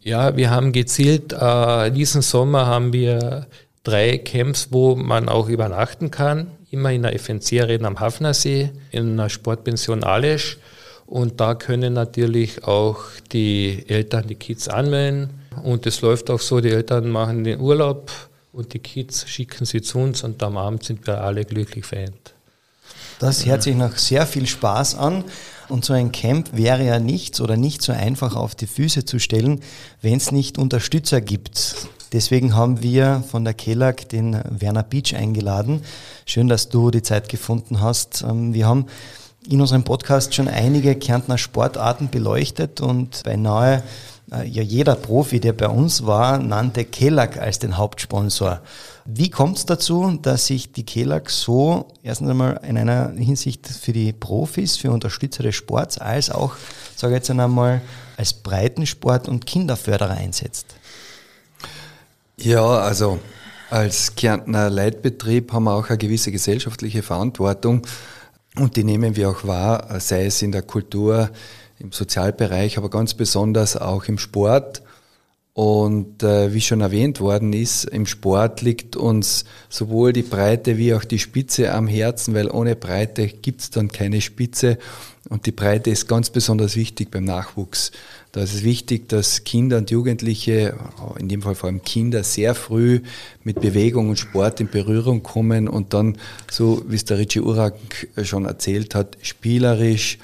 Ja, 0.01 0.35
wir 0.35 0.49
haben 0.49 0.71
gezielt, 0.71 1.33
äh, 1.33 1.91
diesen 1.91 2.21
Sommer 2.21 2.65
haben 2.65 2.91
wir 2.91 3.47
drei 3.83 4.17
Camps, 4.17 4.69
wo 4.71 4.95
man 4.95 5.29
auch 5.29 5.47
übernachten 5.47 6.11
kann. 6.11 6.47
Immer 6.69 6.91
in 6.91 7.03
der 7.03 7.17
FNC-Arena 7.17 7.87
am 7.87 7.99
Hafnersee, 7.99 8.71
in 8.91 9.11
einer 9.11 9.29
Sportpension 9.29 10.03
Alesch. 10.03 10.57
Und 11.07 11.39
da 11.39 11.55
können 11.55 11.93
natürlich 11.93 12.65
auch 12.65 12.99
die 13.31 13.85
Eltern 13.87 14.27
die 14.27 14.35
Kids 14.35 14.67
anmelden. 14.67 15.29
Und 15.63 15.85
es 15.87 16.01
läuft 16.01 16.29
auch 16.29 16.41
so, 16.41 16.59
die 16.59 16.69
Eltern 16.69 17.09
machen 17.09 17.43
den 17.43 17.59
Urlaub 17.59 18.11
und 18.51 18.73
die 18.73 18.79
Kids 18.79 19.27
schicken 19.27 19.65
sie 19.65 19.81
zu 19.81 19.99
uns 19.99 20.23
und 20.23 20.43
am 20.43 20.57
Abend 20.57 20.83
sind 20.83 21.07
wir 21.07 21.23
alle 21.23 21.45
glücklich 21.45 21.85
vereint. 21.85 22.33
Das 23.19 23.45
hört 23.45 23.63
sich 23.63 23.75
nach 23.75 23.97
sehr 23.97 24.27
viel 24.27 24.45
Spaß 24.45 24.95
an. 24.95 25.23
Und 25.69 25.83
so 25.83 25.93
ein 25.93 26.11
Camp 26.11 26.55
wäre 26.55 26.85
ja 26.85 26.99
nichts 26.99 27.41
oder 27.41 27.57
nicht 27.57 27.81
so 27.81 27.91
einfach 27.91 28.35
auf 28.35 28.55
die 28.55 28.67
Füße 28.67 29.05
zu 29.05 29.19
stellen, 29.19 29.61
wenn 30.01 30.15
es 30.15 30.31
nicht 30.31 30.57
Unterstützer 30.57 31.19
gibt. 31.19 31.75
Deswegen 32.13 32.55
haben 32.55 32.81
wir 32.81 33.23
von 33.29 33.43
der 33.43 33.53
KELAG 33.53 34.07
den 34.09 34.41
Werner 34.49 34.83
Beach 34.83 35.13
eingeladen. 35.13 35.81
Schön, 36.25 36.47
dass 36.47 36.69
du 36.69 36.89
die 36.89 37.01
Zeit 37.01 37.27
gefunden 37.27 37.81
hast. 37.81 38.23
Ähm, 38.27 38.53
wir 38.53 38.65
haben 38.65 38.85
in 39.49 39.61
unserem 39.61 39.83
Podcast 39.83 40.33
schon 40.35 40.47
einige 40.47 40.95
Kärntner 40.95 41.37
Sportarten 41.37 42.09
beleuchtet 42.09 42.81
und 42.81 43.23
beinahe 43.23 43.83
äh, 44.31 44.45
ja, 44.45 44.61
jeder 44.61 44.95
Profi, 44.95 45.39
der 45.39 45.53
bei 45.53 45.67
uns 45.67 46.05
war, 46.05 46.37
nannte 46.37 46.83
KELAG 46.85 47.37
als 47.39 47.59
den 47.59 47.77
Hauptsponsor. 47.77 48.61
Wie 49.05 49.29
kommt 49.29 49.57
es 49.57 49.65
dazu, 49.65 50.19
dass 50.21 50.47
sich 50.47 50.73
die 50.73 50.83
KELAG 50.83 51.29
so 51.29 51.87
erstens 52.03 52.29
einmal 52.29 52.59
in 52.67 52.77
einer 52.77 53.11
Hinsicht 53.11 53.67
für 53.67 53.93
die 53.93 54.11
Profis, 54.11 54.75
für 54.75 54.91
Unterstützer 54.91 55.43
des 55.43 55.55
Sports, 55.55 55.97
als 55.97 56.29
auch, 56.29 56.55
sage 56.95 57.13
ich 57.13 57.19
jetzt 57.19 57.29
einmal, 57.29 57.81
als 58.17 58.33
Breitensport- 58.33 59.29
und 59.29 59.45
Kinderförderer 59.45 60.17
einsetzt? 60.17 60.75
Ja, 62.35 62.65
also 62.65 63.19
als 63.69 64.15
Kärntner 64.15 64.69
Leitbetrieb 64.69 65.53
haben 65.53 65.65
wir 65.65 65.73
auch 65.73 65.87
eine 65.87 65.97
gewisse 65.97 66.31
gesellschaftliche 66.31 67.01
Verantwortung 67.01 67.85
und 68.59 68.75
die 68.75 68.83
nehmen 68.83 69.15
wir 69.15 69.29
auch 69.29 69.45
wahr, 69.45 69.99
sei 69.99 70.25
es 70.25 70.41
in 70.41 70.51
der 70.51 70.61
Kultur, 70.61 71.29
im 71.79 71.91
Sozialbereich, 71.91 72.77
aber 72.77 72.89
ganz 72.89 73.13
besonders 73.13 73.77
auch 73.77 74.05
im 74.05 74.17
Sport. 74.17 74.81
Und 75.53 76.21
äh, 76.21 76.53
wie 76.53 76.61
schon 76.61 76.81
erwähnt 76.81 77.19
worden 77.19 77.51
ist, 77.51 77.85
im 77.85 78.05
Sport 78.05 78.61
liegt 78.61 78.95
uns 78.95 79.43
sowohl 79.69 80.13
die 80.13 80.21
Breite 80.21 80.77
wie 80.77 80.93
auch 80.93 81.03
die 81.03 81.17
Spitze 81.17 81.73
am 81.73 81.87
Herzen, 81.87 82.35
weil 82.35 82.51
ohne 82.51 82.75
Breite 82.75 83.27
gibt's 83.27 83.71
dann 83.71 83.91
keine 83.91 84.21
Spitze. 84.21 84.77
Und 85.29 85.45
die 85.45 85.51
Breite 85.51 85.89
ist 85.89 86.07
ganz 86.07 86.29
besonders 86.29 86.75
wichtig 86.75 87.11
beim 87.11 87.25
Nachwuchs. 87.25 87.91
Da 88.31 88.41
ist 88.41 88.53
es 88.53 88.63
wichtig, 88.63 89.09
dass 89.09 89.43
Kinder 89.43 89.77
und 89.77 89.91
Jugendliche, 89.91 90.77
in 91.19 91.27
dem 91.27 91.41
Fall 91.41 91.55
vor 91.55 91.69
allem 91.69 91.81
Kinder, 91.81 92.23
sehr 92.23 92.55
früh 92.55 93.01
mit 93.43 93.59
Bewegung 93.59 94.09
und 94.09 94.19
Sport 94.19 94.61
in 94.61 94.69
Berührung 94.69 95.23
kommen 95.23 95.67
und 95.67 95.93
dann, 95.93 96.17
so 96.49 96.83
wie 96.87 96.95
es 96.95 97.05
der 97.05 97.17
Richie 97.17 97.41
Urak 97.41 97.75
schon 98.23 98.45
erzählt 98.45 98.95
hat, 98.95 99.17
spielerisch 99.21 100.17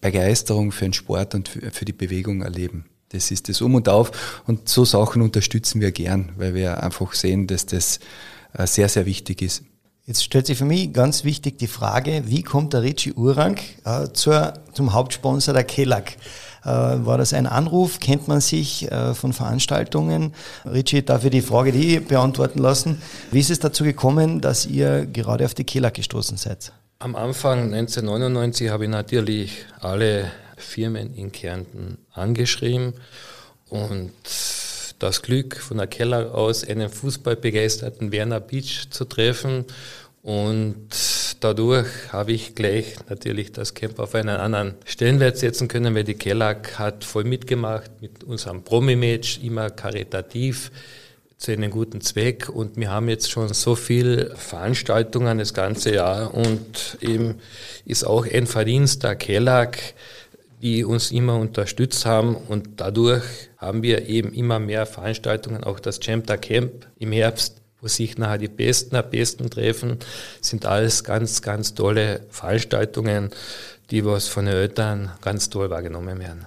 Begeisterung 0.00 0.70
für 0.70 0.84
den 0.84 0.92
Sport 0.92 1.34
und 1.34 1.48
für 1.48 1.84
die 1.84 1.92
Bewegung 1.92 2.42
erleben. 2.42 2.84
Das 3.08 3.30
ist 3.30 3.48
das 3.48 3.60
Um 3.62 3.76
und 3.76 3.88
Auf 3.88 4.42
und 4.46 4.68
so 4.68 4.84
Sachen 4.84 5.22
unterstützen 5.22 5.80
wir 5.80 5.92
gern, 5.92 6.32
weil 6.36 6.54
wir 6.54 6.82
einfach 6.82 7.14
sehen, 7.14 7.46
dass 7.46 7.64
das 7.64 8.00
äh, 8.52 8.66
sehr, 8.66 8.88
sehr 8.88 9.06
wichtig 9.06 9.40
ist. 9.40 9.62
Jetzt 10.06 10.22
stellt 10.22 10.46
sich 10.46 10.58
für 10.58 10.66
mich 10.66 10.92
ganz 10.92 11.24
wichtig 11.24 11.56
die 11.56 11.66
Frage, 11.66 12.24
wie 12.26 12.42
kommt 12.42 12.74
der 12.74 12.82
Richie 12.82 13.14
Urang 13.14 13.58
äh, 13.86 14.08
zur, 14.12 14.52
zum 14.74 14.92
Hauptsponsor 14.92 15.54
der 15.54 15.64
Kellag? 15.64 16.12
Äh, 16.62 16.68
war 16.68 17.16
das 17.16 17.32
ein 17.32 17.46
Anruf? 17.46 18.00
Kennt 18.00 18.28
man 18.28 18.42
sich 18.42 18.92
äh, 18.92 19.14
von 19.14 19.32
Veranstaltungen? 19.32 20.34
Richie, 20.66 21.02
darf 21.02 21.24
ich 21.24 21.30
die 21.30 21.40
Frage 21.40 21.72
die 21.72 22.00
beantworten 22.00 22.58
lassen? 22.58 23.00
Wie 23.30 23.40
ist 23.40 23.50
es 23.50 23.60
dazu 23.60 23.82
gekommen, 23.82 24.42
dass 24.42 24.66
ihr 24.66 25.06
gerade 25.06 25.46
auf 25.46 25.54
die 25.54 25.64
Kellag 25.64 25.94
gestoßen 25.94 26.36
seid? 26.36 26.72
Am 26.98 27.16
Anfang 27.16 27.72
1999 27.72 28.68
habe 28.68 28.84
ich 28.84 28.90
natürlich 28.90 29.64
alle 29.80 30.30
Firmen 30.58 31.14
in 31.14 31.32
Kärnten 31.32 31.96
angeschrieben 32.12 32.92
und 33.70 34.12
das 35.04 35.20
Glück 35.20 35.56
von 35.58 35.76
der 35.76 35.86
Keller 35.86 36.34
aus 36.34 36.66
einen 36.66 36.88
fußballbegeisterten 36.88 38.10
Werner 38.10 38.40
Beach 38.40 38.88
zu 38.88 39.04
treffen. 39.04 39.66
Und 40.22 40.88
dadurch 41.40 41.86
habe 42.10 42.32
ich 42.32 42.54
gleich 42.54 42.96
natürlich 43.10 43.52
das 43.52 43.74
Camp 43.74 43.98
auf 43.98 44.14
einen 44.14 44.30
anderen 44.30 44.74
Stellenwert 44.86 45.36
setzen 45.36 45.68
können, 45.68 45.94
weil 45.94 46.04
die 46.04 46.14
Keller 46.14 46.56
hat 46.76 47.04
voll 47.04 47.24
mitgemacht 47.24 47.90
mit 48.00 48.24
unserem 48.24 48.64
Promi-Match, 48.64 49.40
immer 49.42 49.68
karitativ 49.68 50.70
zu 51.36 51.52
einem 51.52 51.70
guten 51.70 52.00
Zweck. 52.00 52.48
Und 52.48 52.78
wir 52.78 52.90
haben 52.90 53.10
jetzt 53.10 53.30
schon 53.30 53.52
so 53.52 53.74
viele 53.74 54.34
Veranstaltungen 54.36 55.36
das 55.36 55.52
ganze 55.52 55.94
Jahr. 55.94 56.32
Und 56.32 56.96
eben 57.02 57.34
ist 57.84 58.04
auch 58.04 58.26
ein 58.26 58.46
Verdienst 58.46 59.02
der 59.02 59.16
Kellag, 59.16 59.76
die 60.64 60.82
uns 60.82 61.12
immer 61.12 61.36
unterstützt 61.36 62.06
haben 62.06 62.34
und 62.34 62.80
dadurch 62.80 63.22
haben 63.58 63.82
wir 63.82 64.08
eben 64.08 64.32
immer 64.32 64.58
mehr 64.58 64.86
Veranstaltungen, 64.86 65.62
auch 65.62 65.78
das 65.78 66.00
Chamter 66.02 66.38
Camp 66.38 66.86
im 66.98 67.12
Herbst, 67.12 67.60
wo 67.82 67.86
sich 67.86 68.16
nachher 68.16 68.38
die 68.38 68.48
Besten 68.48 68.96
am 68.96 69.10
besten 69.10 69.50
treffen, 69.50 69.98
sind 70.40 70.64
alles 70.64 71.04
ganz, 71.04 71.42
ganz 71.42 71.74
tolle 71.74 72.22
Veranstaltungen, 72.30 73.28
die 73.90 74.06
was 74.06 74.28
von 74.28 74.46
den 74.46 74.54
Eltern 74.54 75.12
ganz 75.20 75.50
toll 75.50 75.68
wahrgenommen 75.68 76.18
werden. 76.18 76.46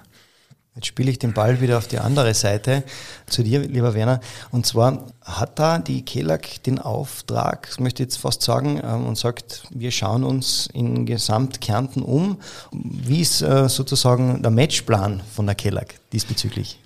Jetzt 0.77 0.85
spiele 0.85 1.09
ich 1.09 1.17
den 1.17 1.33
Ball 1.33 1.59
wieder 1.59 1.79
auf 1.79 1.87
die 1.87 1.97
andere 1.97 2.35
Seite 2.35 2.83
zu 3.25 3.41
dir, 3.41 3.61
lieber 3.61 3.95
Werner. 3.95 4.19
Und 4.51 4.67
zwar 4.67 5.07
hat 5.23 5.57
da 5.57 5.79
die 5.79 6.05
KELAG 6.05 6.61
den 6.67 6.77
Auftrag, 6.77 7.65
das 7.65 7.79
möchte 7.79 8.03
ich 8.03 8.09
jetzt 8.09 8.17
fast 8.17 8.43
sagen, 8.43 8.79
ähm, 8.83 9.07
und 9.07 9.17
sagt, 9.17 9.63
wir 9.71 9.89
schauen 9.89 10.23
uns 10.23 10.69
in 10.71 11.07
Gesamt 11.07 11.61
Kärnten 11.61 12.03
um. 12.03 12.37
Wie 12.71 13.21
ist 13.21 13.41
äh, 13.41 13.67
sozusagen 13.67 14.43
der 14.43 14.51
Matchplan 14.51 15.23
von 15.33 15.47
der 15.47 15.55
KELAG 15.55 15.95
diesbezüglich? 16.13 16.77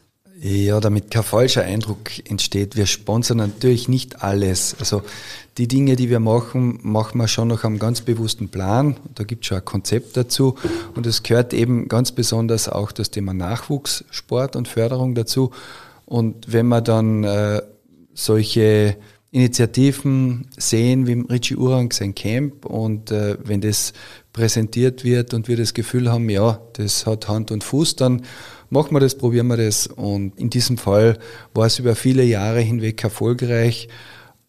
Ja, 0.43 0.79
damit 0.79 1.11
kein 1.11 1.21
falscher 1.21 1.61
Eindruck 1.61 2.27
entsteht. 2.27 2.75
Wir 2.75 2.87
sponsern 2.87 3.37
natürlich 3.37 3.87
nicht 3.87 4.23
alles. 4.23 4.75
Also 4.79 5.03
die 5.59 5.67
Dinge, 5.67 5.95
die 5.95 6.09
wir 6.09 6.19
machen, 6.19 6.79
machen 6.81 7.19
wir 7.19 7.27
schon 7.27 7.49
nach 7.49 7.63
einem 7.63 7.77
ganz 7.77 8.01
bewussten 8.01 8.49
Plan. 8.49 8.95
Da 9.13 9.23
gibt 9.23 9.43
es 9.43 9.49
schon 9.49 9.59
ein 9.59 9.65
Konzept 9.65 10.17
dazu. 10.17 10.55
Und 10.95 11.05
es 11.05 11.21
gehört 11.21 11.53
eben 11.53 11.87
ganz 11.87 12.11
besonders 12.11 12.67
auch 12.67 12.91
das 12.91 13.11
Thema 13.11 13.35
Nachwuchssport 13.35 14.55
und 14.55 14.67
Förderung 14.67 15.13
dazu. 15.13 15.51
Und 16.07 16.51
wenn 16.51 16.67
wir 16.69 16.81
dann 16.81 17.23
äh, 17.23 17.61
solche 18.15 18.97
Initiativen 19.29 20.47
sehen, 20.57 21.05
wie 21.05 21.21
Richie 21.31 21.55
Urang 21.55 21.91
sein 21.93 22.15
Camp 22.15 22.65
und 22.65 23.11
äh, 23.11 23.37
wenn 23.43 23.61
das 23.61 23.93
präsentiert 24.33 25.03
wird 25.03 25.35
und 25.35 25.47
wir 25.47 25.55
das 25.55 25.75
Gefühl 25.75 26.11
haben, 26.11 26.29
ja, 26.31 26.59
das 26.73 27.05
hat 27.05 27.27
Hand 27.27 27.51
und 27.51 27.63
Fuß, 27.63 27.95
dann 27.95 28.23
machen 28.71 28.95
wir 28.95 28.99
das, 28.99 29.15
probieren 29.15 29.47
wir 29.47 29.57
das. 29.57 29.85
Und 29.85 30.39
in 30.39 30.49
diesem 30.49 30.77
Fall 30.77 31.19
war 31.53 31.67
es 31.67 31.77
über 31.77 31.95
viele 31.95 32.23
Jahre 32.23 32.61
hinweg 32.61 33.03
erfolgreich. 33.03 33.87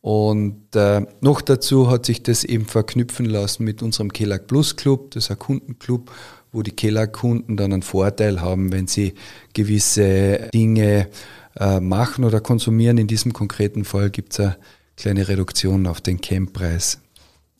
Und 0.01 0.75
äh, 0.75 1.03
noch 1.21 1.43
dazu 1.43 1.91
hat 1.91 2.07
sich 2.07 2.23
das 2.23 2.43
eben 2.43 2.67
verknüpfen 2.67 3.27
lassen 3.27 3.65
mit 3.65 3.83
unserem 3.83 4.13
Kelag 4.13 4.47
Plus 4.49 4.75
Club, 4.75 5.13
das 5.13 5.25
ist 5.25 5.31
ein 5.31 5.39
Kundenclub, 5.39 6.11
wo 6.51 6.63
die 6.63 6.73
Kelag-Kunden 6.73 7.57
dann 7.57 7.73
einen 7.73 7.83
Vorteil 7.83 8.41
haben, 8.41 8.73
wenn 8.73 8.89
sie 8.89 9.15
gewisse 9.55 10.51
Dinge 10.53 11.09
äh, 11.57 11.79
machen 11.79 12.25
oder 12.25 12.41
konsumieren. 12.41 12.99
In 12.99 13.07
diesem 13.07 13.33
konkreten 13.33 13.85
Fall 13.85 14.11
gibt 14.11 14.33
es 14.33 14.41
eine 14.41 14.57
kleine 14.97 15.29
Reduktion 15.29 15.87
auf 15.87 16.01
den 16.01 16.21
Camppreis. 16.21 16.99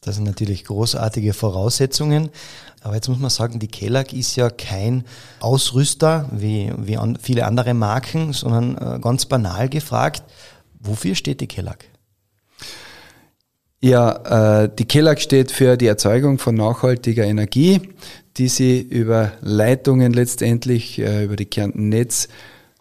Das 0.03 0.17
sind 0.17 0.25
natürlich 0.25 0.65
großartige 0.65 1.33
Voraussetzungen. 1.33 2.31
Aber 2.83 2.97
jetzt 2.97 3.09
muss 3.09 3.21
man 3.21 3.31
sagen, 3.31 3.61
die 3.61 3.69
Kellag 3.69 4.13
ist 4.13 4.35
ja 4.37 4.51
kein 4.51 5.05
Ausrüster 5.41 6.29
wie, 6.33 6.73
wie 6.77 6.97
an, 6.97 7.17
viele 7.23 7.47
andere 7.47 7.73
Marken, 7.73 8.33
sondern 8.33 8.77
äh, 8.77 8.99
ganz 9.01 9.27
banal 9.27 9.69
gefragt, 9.69 10.25
wofür 10.81 11.15
steht 11.15 11.41
die 11.41 11.47
Kellag? 11.47 11.85
Ja, 13.81 14.63
äh, 14.63 14.71
die 14.77 14.85
KELAG 14.85 15.21
steht 15.21 15.51
für 15.51 15.77
die 15.77 15.89
Erzeugung 15.89 16.39
von 16.39 16.55
nachhaltiger 16.55 17.25
Energie, 17.25 17.81
die 18.37 18.49
sie 18.49 18.81
über 18.81 19.33
Leitungen 19.41 20.13
letztendlich, 20.13 21.01
äh, 21.01 21.25
über 21.25 21.35
die 21.35 21.47
Kärnten 21.47 21.89
Netz 21.89 22.29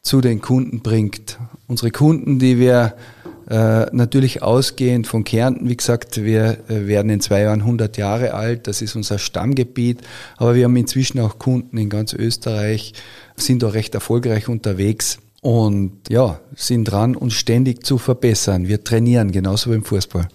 zu 0.03 0.21
den 0.21 0.41
Kunden 0.41 0.81
bringt. 0.81 1.39
Unsere 1.67 1.89
Kunden, 1.89 2.37
die 2.37 2.59
wir 2.59 2.95
natürlich 3.91 4.41
ausgehend 4.41 5.07
von 5.07 5.23
Kärnten, 5.23 5.67
wie 5.67 5.75
gesagt, 5.75 6.23
wir 6.23 6.57
äh, 6.69 6.87
werden 6.87 7.09
in 7.09 7.19
zwei 7.19 7.41
Jahren 7.41 7.61
100 7.61 7.97
Jahre 7.97 8.33
alt, 8.33 8.67
das 8.67 8.81
ist 8.81 8.95
unser 8.95 9.19
Stammgebiet, 9.19 10.01
aber 10.37 10.55
wir 10.55 10.65
haben 10.65 10.75
inzwischen 10.77 11.19
auch 11.19 11.37
Kunden 11.37 11.77
in 11.77 11.89
ganz 11.89 12.13
Österreich, 12.13 12.93
sind 13.35 13.63
auch 13.63 13.73
recht 13.73 13.93
erfolgreich 13.93 14.47
unterwegs 14.47 15.19
und 15.41 15.93
ja, 16.09 16.39
sind 16.55 16.85
dran, 16.85 17.15
uns 17.15 17.33
ständig 17.33 17.85
zu 17.85 17.97
verbessern. 17.97 18.67
Wir 18.67 18.83
trainieren, 18.83 19.31
genauso 19.31 19.71
wie 19.71 19.75
im 19.75 19.83
Fußball. 19.83 20.27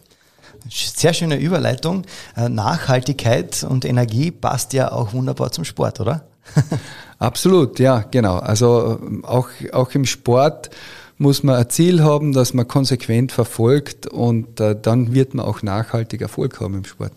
Sehr 0.68 1.14
schöne 1.14 1.38
Überleitung. 1.38 2.02
Äh, 2.36 2.48
Nachhaltigkeit 2.48 3.64
und 3.68 3.84
Energie 3.84 4.30
passt 4.30 4.72
ja 4.72 4.92
auch 4.92 5.12
wunderbar 5.12 5.52
zum 5.52 5.64
Sport, 5.64 6.00
oder? 6.00 6.26
Absolut, 7.18 7.78
ja, 7.78 8.04
genau. 8.10 8.36
Also 8.36 8.98
ähm, 9.00 9.24
auch, 9.24 9.48
auch 9.72 9.90
im 9.92 10.04
Sport 10.04 10.70
muss 11.18 11.42
man 11.42 11.56
ein 11.56 11.70
Ziel 11.70 12.02
haben, 12.02 12.32
das 12.32 12.54
man 12.54 12.68
konsequent 12.68 13.32
verfolgt 13.32 14.06
und 14.06 14.60
äh, 14.60 14.76
dann 14.80 15.14
wird 15.14 15.34
man 15.34 15.46
auch 15.46 15.62
nachhaltig 15.62 16.20
Erfolg 16.20 16.60
haben 16.60 16.74
im 16.74 16.84
Sport. 16.84 17.12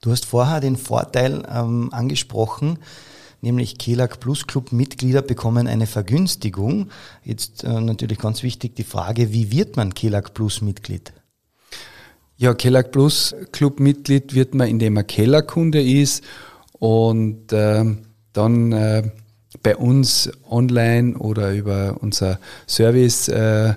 Du 0.00 0.10
hast 0.10 0.24
vorher 0.24 0.60
den 0.60 0.76
Vorteil 0.76 1.42
ähm, 1.50 1.88
angesprochen, 1.92 2.78
nämlich 3.40 3.78
KELAG 3.78 4.20
Plus 4.20 4.46
Club 4.46 4.72
Mitglieder 4.72 5.22
bekommen 5.22 5.66
eine 5.66 5.86
Vergünstigung. 5.86 6.90
Jetzt 7.22 7.64
äh, 7.64 7.80
natürlich 7.80 8.18
ganz 8.18 8.42
wichtig 8.42 8.76
die 8.76 8.84
Frage, 8.84 9.32
wie 9.32 9.50
wird 9.50 9.76
man 9.76 9.94
KELAG 9.94 10.34
Plus 10.34 10.60
Mitglied? 10.60 11.12
Ja, 12.36 12.52
Keller 12.52 12.82
Plus 12.82 13.34
Club-Mitglied 13.52 14.34
wird 14.34 14.54
man, 14.54 14.68
indem 14.68 14.94
man 14.94 15.06
Kellerkunde 15.06 15.80
ist 15.80 16.24
und 16.72 17.52
äh, 17.52 17.84
dann 18.32 18.72
bei 19.64 19.76
uns 19.76 20.30
online 20.48 21.16
oder 21.18 21.52
über 21.52 21.96
unser 22.00 22.38
Service 22.68 23.26
äh, 23.26 23.74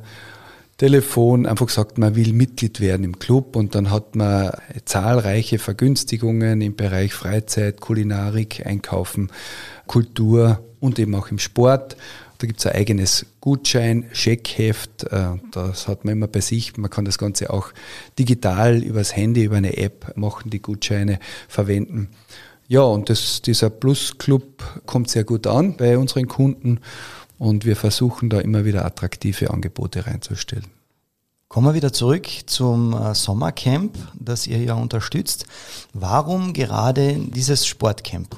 Telefon 0.78 1.48
einfach 1.48 1.70
sagt, 1.70 1.98
man 1.98 2.16
will 2.16 2.34
Mitglied 2.34 2.80
werden 2.80 3.04
im 3.04 3.18
Club 3.18 3.56
und 3.56 3.74
dann 3.74 3.90
hat 3.90 4.16
man 4.16 4.52
zahlreiche 4.86 5.58
Vergünstigungen 5.58 6.62
im 6.62 6.76
Bereich 6.76 7.16
Freizeit, 7.16 7.82
Kulinarik, 7.82 8.64
Einkaufen, 8.64 9.32
Kultur 9.88 10.60
und 10.80 11.00
eben 11.00 11.16
auch 11.16 11.32
im 11.32 11.40
Sport. 11.40 11.98
Da 12.38 12.46
gibt 12.46 12.60
es 12.60 12.68
ein 12.68 12.76
eigenes 12.76 13.26
Gutschein-Scheckheft. 13.42 15.06
Äh, 15.06 15.38
das 15.52 15.88
hat 15.88 16.06
man 16.06 16.12
immer 16.12 16.28
bei 16.28 16.42
sich. 16.42 16.78
Man 16.78 16.92
kann 16.92 17.06
das 17.06 17.18
Ganze 17.18 17.50
auch 17.50 17.70
digital 18.20 18.84
übers 18.84 19.16
Handy, 19.16 19.46
über 19.46 19.56
eine 19.56 19.78
App 19.78 20.16
machen, 20.16 20.52
die 20.52 20.62
Gutscheine 20.62 21.18
verwenden. 21.48 22.10
Ja, 22.68 22.82
und 22.82 23.10
das, 23.10 23.42
dieser 23.42 23.70
Plus-Club 23.70 24.84
kommt 24.86 25.10
sehr 25.10 25.24
gut 25.24 25.48
an 25.48 25.78
bei 25.78 25.98
unseren 25.98 26.28
Kunden 26.28 26.80
und 27.38 27.66
wir 27.66 27.76
versuchen 27.76 28.30
da 28.30 28.40
immer 28.40 28.66
wieder 28.66 28.84
attraktive 28.86 29.52
Angebote 29.52 30.06
reinzustellen. 30.06 30.66
Kommen 31.48 31.68
wir 31.68 31.76
wieder 31.76 31.94
zurück 31.94 32.28
zum 32.48 32.94
äh, 32.94 33.16
Sommercamp, 33.16 33.98
das 34.20 34.48
ihr 34.48 34.58
ja 34.58 34.74
unterstützt. 34.74 35.46
Warum 35.94 36.52
gerade 36.52 37.16
dieses 37.16 37.66
Sportcamp? 37.66 38.36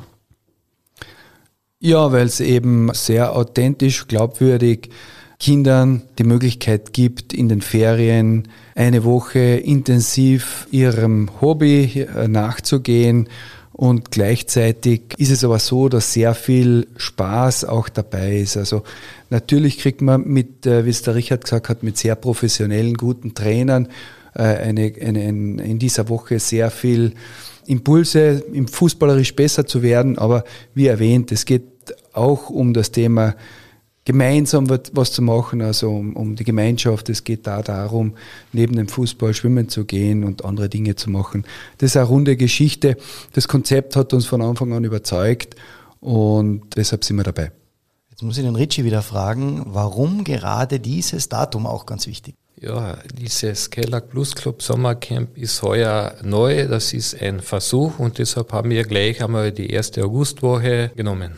Ja, 1.80 2.12
weil 2.12 2.28
es 2.28 2.40
eben 2.40 2.94
sehr 2.94 3.36
authentisch, 3.36 4.08
glaubwürdig 4.08 4.92
Kindern 5.40 6.04
die 6.20 6.26
Möglichkeit 6.26 6.94
gibt, 6.94 7.34
in 7.34 7.50
den 7.50 7.62
Ferien 7.62 8.50
eine 8.76 9.06
Woche 9.06 9.40
intensiv 9.40 10.68
ihrem 10.70 11.30
Hobby 11.42 12.02
äh, 12.02 12.28
nachzugehen. 12.28 13.28
Und 13.80 14.12
gleichzeitig 14.12 15.04
ist 15.16 15.32
es 15.32 15.46
aber 15.46 15.58
so, 15.58 15.88
dass 15.88 16.12
sehr 16.12 16.36
viel 16.36 16.88
Spaß 16.98 17.64
auch 17.64 17.88
dabei 17.88 18.40
ist. 18.40 18.58
Also 18.58 18.84
natürlich 19.30 19.78
kriegt 19.78 20.02
man 20.02 20.28
mit, 20.28 20.66
äh, 20.66 20.84
wie 20.84 20.90
es 20.90 21.02
der 21.02 21.16
Richard 21.16 21.46
gesagt 21.46 21.70
hat, 21.70 21.82
mit 21.82 21.98
sehr 21.98 22.16
professionellen, 22.16 22.96
guten 22.96 23.36
Trainern 23.36 23.88
äh, 24.36 24.42
eine, 24.42 24.92
eine, 25.00 25.30
in 25.30 25.80
dieser 25.80 26.10
Woche 26.10 26.40
sehr 26.40 26.72
viel 26.72 27.14
Impulse, 27.68 28.44
im 28.52 28.68
Fußballerisch 28.68 29.34
besser 29.34 29.66
zu 29.66 29.82
werden. 29.82 30.18
Aber 30.18 30.44
wie 30.74 30.88
erwähnt, 30.88 31.32
es 31.32 31.46
geht 31.46 31.64
auch 32.12 32.50
um 32.50 32.74
das 32.74 32.92
Thema 32.92 33.36
gemeinsam 34.10 34.68
was 34.94 35.12
zu 35.12 35.22
machen, 35.22 35.62
also 35.62 35.92
um, 35.92 36.16
um, 36.16 36.36
die 36.36 36.44
Gemeinschaft. 36.44 37.10
Es 37.10 37.24
geht 37.24 37.46
da 37.46 37.62
darum, 37.62 38.16
neben 38.54 38.76
dem 38.76 38.88
Fußball 38.88 39.36
schwimmen 39.36 39.70
zu 39.70 39.86
gehen 39.86 40.24
und 40.24 40.44
andere 40.44 40.68
Dinge 40.68 40.96
zu 40.96 41.12
machen. 41.12 41.46
Das 41.78 41.92
ist 41.92 41.96
eine 41.96 42.08
runde 42.08 42.36
Geschichte. 42.36 42.98
Das 43.34 43.48
Konzept 43.48 43.96
hat 43.96 44.12
uns 44.12 44.26
von 44.26 44.42
Anfang 44.42 44.74
an 44.74 44.84
überzeugt 44.84 45.56
und 46.00 46.76
deshalb 46.76 47.06
sind 47.06 47.18
wir 47.18 47.24
dabei. 47.24 47.52
Jetzt 48.10 48.24
muss 48.24 48.36
ich 48.40 48.44
den 48.44 48.56
Ritchie 48.56 48.84
wieder 48.84 49.04
fragen, 49.04 49.62
warum 49.68 50.24
gerade 50.24 50.80
dieses 50.80 51.30
Datum 51.30 51.68
auch 51.68 51.86
ganz 51.86 52.08
wichtig? 52.08 52.34
Ja, 52.60 52.98
dieses 53.14 53.70
Kellag 53.70 54.10
Plus 54.10 54.34
Club 54.34 54.64
Sommercamp 54.64 55.38
ist 55.38 55.62
heuer 55.62 56.16
neu. 56.24 56.68
Das 56.68 56.94
ist 56.94 57.22
ein 57.22 57.42
Versuch 57.42 58.00
und 58.00 58.18
deshalb 58.18 58.54
haben 58.54 58.72
wir 58.72 58.86
gleich 58.86 59.24
einmal 59.24 59.52
die 59.52 59.70
erste 59.70 60.04
Augustwoche 60.04 60.90
genommen. 60.96 61.34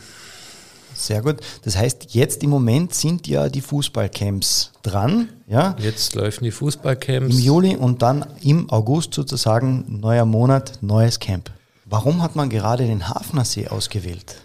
Sehr 1.02 1.22
gut. 1.22 1.38
Das 1.64 1.78
heißt, 1.78 2.14
jetzt 2.14 2.44
im 2.44 2.52
Moment 2.52 2.94
sind 2.94 3.28
ja 3.28 3.50
die 3.50 3.62
Fußballcamps 3.62 4.72
dran. 4.84 5.30
Ja? 5.48 5.76
Jetzt 5.80 6.14
laufen 6.16 6.44
die 6.44 6.52
Fußballcamps. 6.52 7.34
Im 7.36 7.42
Juli 7.42 7.76
und 7.76 8.02
dann 8.02 8.26
im 8.42 8.70
August 8.70 9.14
sozusagen 9.14 9.86
neuer 10.00 10.26
Monat, 10.26 10.78
neues 10.82 11.20
Camp. 11.20 11.50
Warum 11.86 12.22
hat 12.22 12.36
man 12.36 12.50
gerade 12.50 12.86
den 12.86 13.10
Hafnersee 13.10 13.68
ausgewählt? 13.68 14.36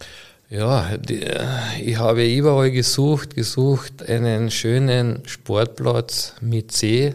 Ja, 0.49 0.97
die, 0.97 1.23
äh, 1.23 1.45
ich 1.83 1.99
habe 1.99 2.27
überall 2.27 2.71
gesucht, 2.71 3.35
gesucht 3.35 4.09
einen 4.09 4.51
schönen 4.51 5.27
Sportplatz 5.27 6.35
mit 6.40 6.73
See, 6.73 7.14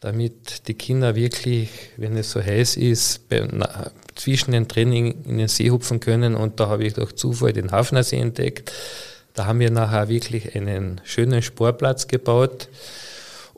damit 0.00 0.68
die 0.68 0.74
Kinder 0.74 1.14
wirklich, 1.14 1.70
wenn 1.96 2.16
es 2.16 2.32
so 2.32 2.42
heiß 2.42 2.76
ist, 2.76 3.28
zwischen 4.16 4.52
den 4.52 4.66
Training 4.66 5.24
in 5.24 5.38
den 5.38 5.48
See 5.48 5.70
hupfen 5.70 6.00
können. 6.00 6.34
Und 6.34 6.58
da 6.58 6.68
habe 6.68 6.84
ich 6.84 6.94
durch 6.94 7.14
Zufall 7.14 7.52
den 7.52 7.70
Hafnersee 7.70 8.18
entdeckt. 8.18 8.72
Da 9.34 9.46
haben 9.46 9.60
wir 9.60 9.70
nachher 9.70 10.08
wirklich 10.08 10.56
einen 10.56 11.00
schönen 11.04 11.42
Sportplatz 11.42 12.08
gebaut. 12.08 12.68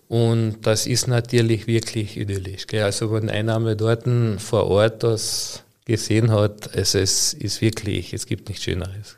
Und 0.09 0.57
das 0.63 0.87
ist 0.87 1.07
natürlich 1.07 1.67
wirklich 1.67 2.17
idyllisch. 2.17 2.67
Gell? 2.67 2.83
Also 2.83 3.13
wenn 3.13 3.31
einer 3.31 3.57
einmal 3.57 3.77
dort 3.77 4.05
vor 4.39 4.67
Ort 4.67 5.03
das 5.03 5.63
gesehen 5.85 6.31
hat, 6.31 6.75
also 6.75 6.99
es 6.99 7.33
ist 7.35 7.61
wirklich, 7.61 8.13
es 8.13 8.27
gibt 8.27 8.49
nichts 8.49 8.65
Schöneres. 8.65 9.17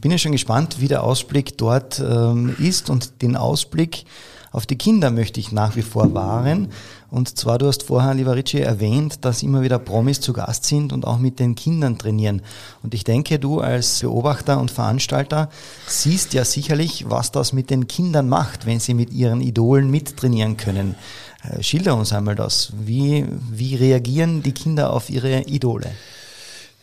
Bin 0.00 0.10
ja 0.10 0.18
schon 0.18 0.32
gespannt, 0.32 0.80
wie 0.80 0.88
der 0.88 1.04
Ausblick 1.04 1.56
dort 1.56 2.00
ähm, 2.00 2.56
ist 2.58 2.90
und 2.90 3.22
den 3.22 3.36
Ausblick 3.36 4.04
auf 4.50 4.66
die 4.66 4.76
Kinder 4.76 5.10
möchte 5.10 5.40
ich 5.40 5.52
nach 5.52 5.76
wie 5.76 5.82
vor 5.82 6.14
wahren. 6.14 6.72
Und 7.10 7.38
zwar, 7.38 7.56
du 7.56 7.66
hast 7.66 7.84
vorher, 7.84 8.12
lieber 8.12 8.36
Ritchie, 8.36 8.60
erwähnt, 8.60 9.24
dass 9.24 9.42
immer 9.42 9.62
wieder 9.62 9.78
Promis 9.78 10.20
zu 10.20 10.34
Gast 10.34 10.64
sind 10.64 10.92
und 10.92 11.06
auch 11.06 11.18
mit 11.18 11.38
den 11.38 11.54
Kindern 11.54 11.96
trainieren. 11.96 12.42
Und 12.82 12.92
ich 12.92 13.02
denke, 13.02 13.38
du 13.38 13.60
als 13.60 14.00
Beobachter 14.00 14.60
und 14.60 14.70
Veranstalter 14.70 15.48
siehst 15.86 16.34
ja 16.34 16.44
sicherlich, 16.44 17.08
was 17.08 17.32
das 17.32 17.54
mit 17.54 17.70
den 17.70 17.88
Kindern 17.88 18.28
macht, 18.28 18.66
wenn 18.66 18.78
sie 18.78 18.92
mit 18.92 19.10
ihren 19.10 19.40
Idolen 19.40 19.90
mittrainieren 19.90 20.58
können. 20.58 20.96
Äh, 21.42 21.62
schilder 21.62 21.96
uns 21.96 22.12
einmal 22.12 22.34
das. 22.34 22.72
Wie, 22.78 23.24
wie 23.50 23.74
reagieren 23.74 24.42
die 24.42 24.52
Kinder 24.52 24.92
auf 24.92 25.08
ihre 25.08 25.42
Idole? 25.42 25.90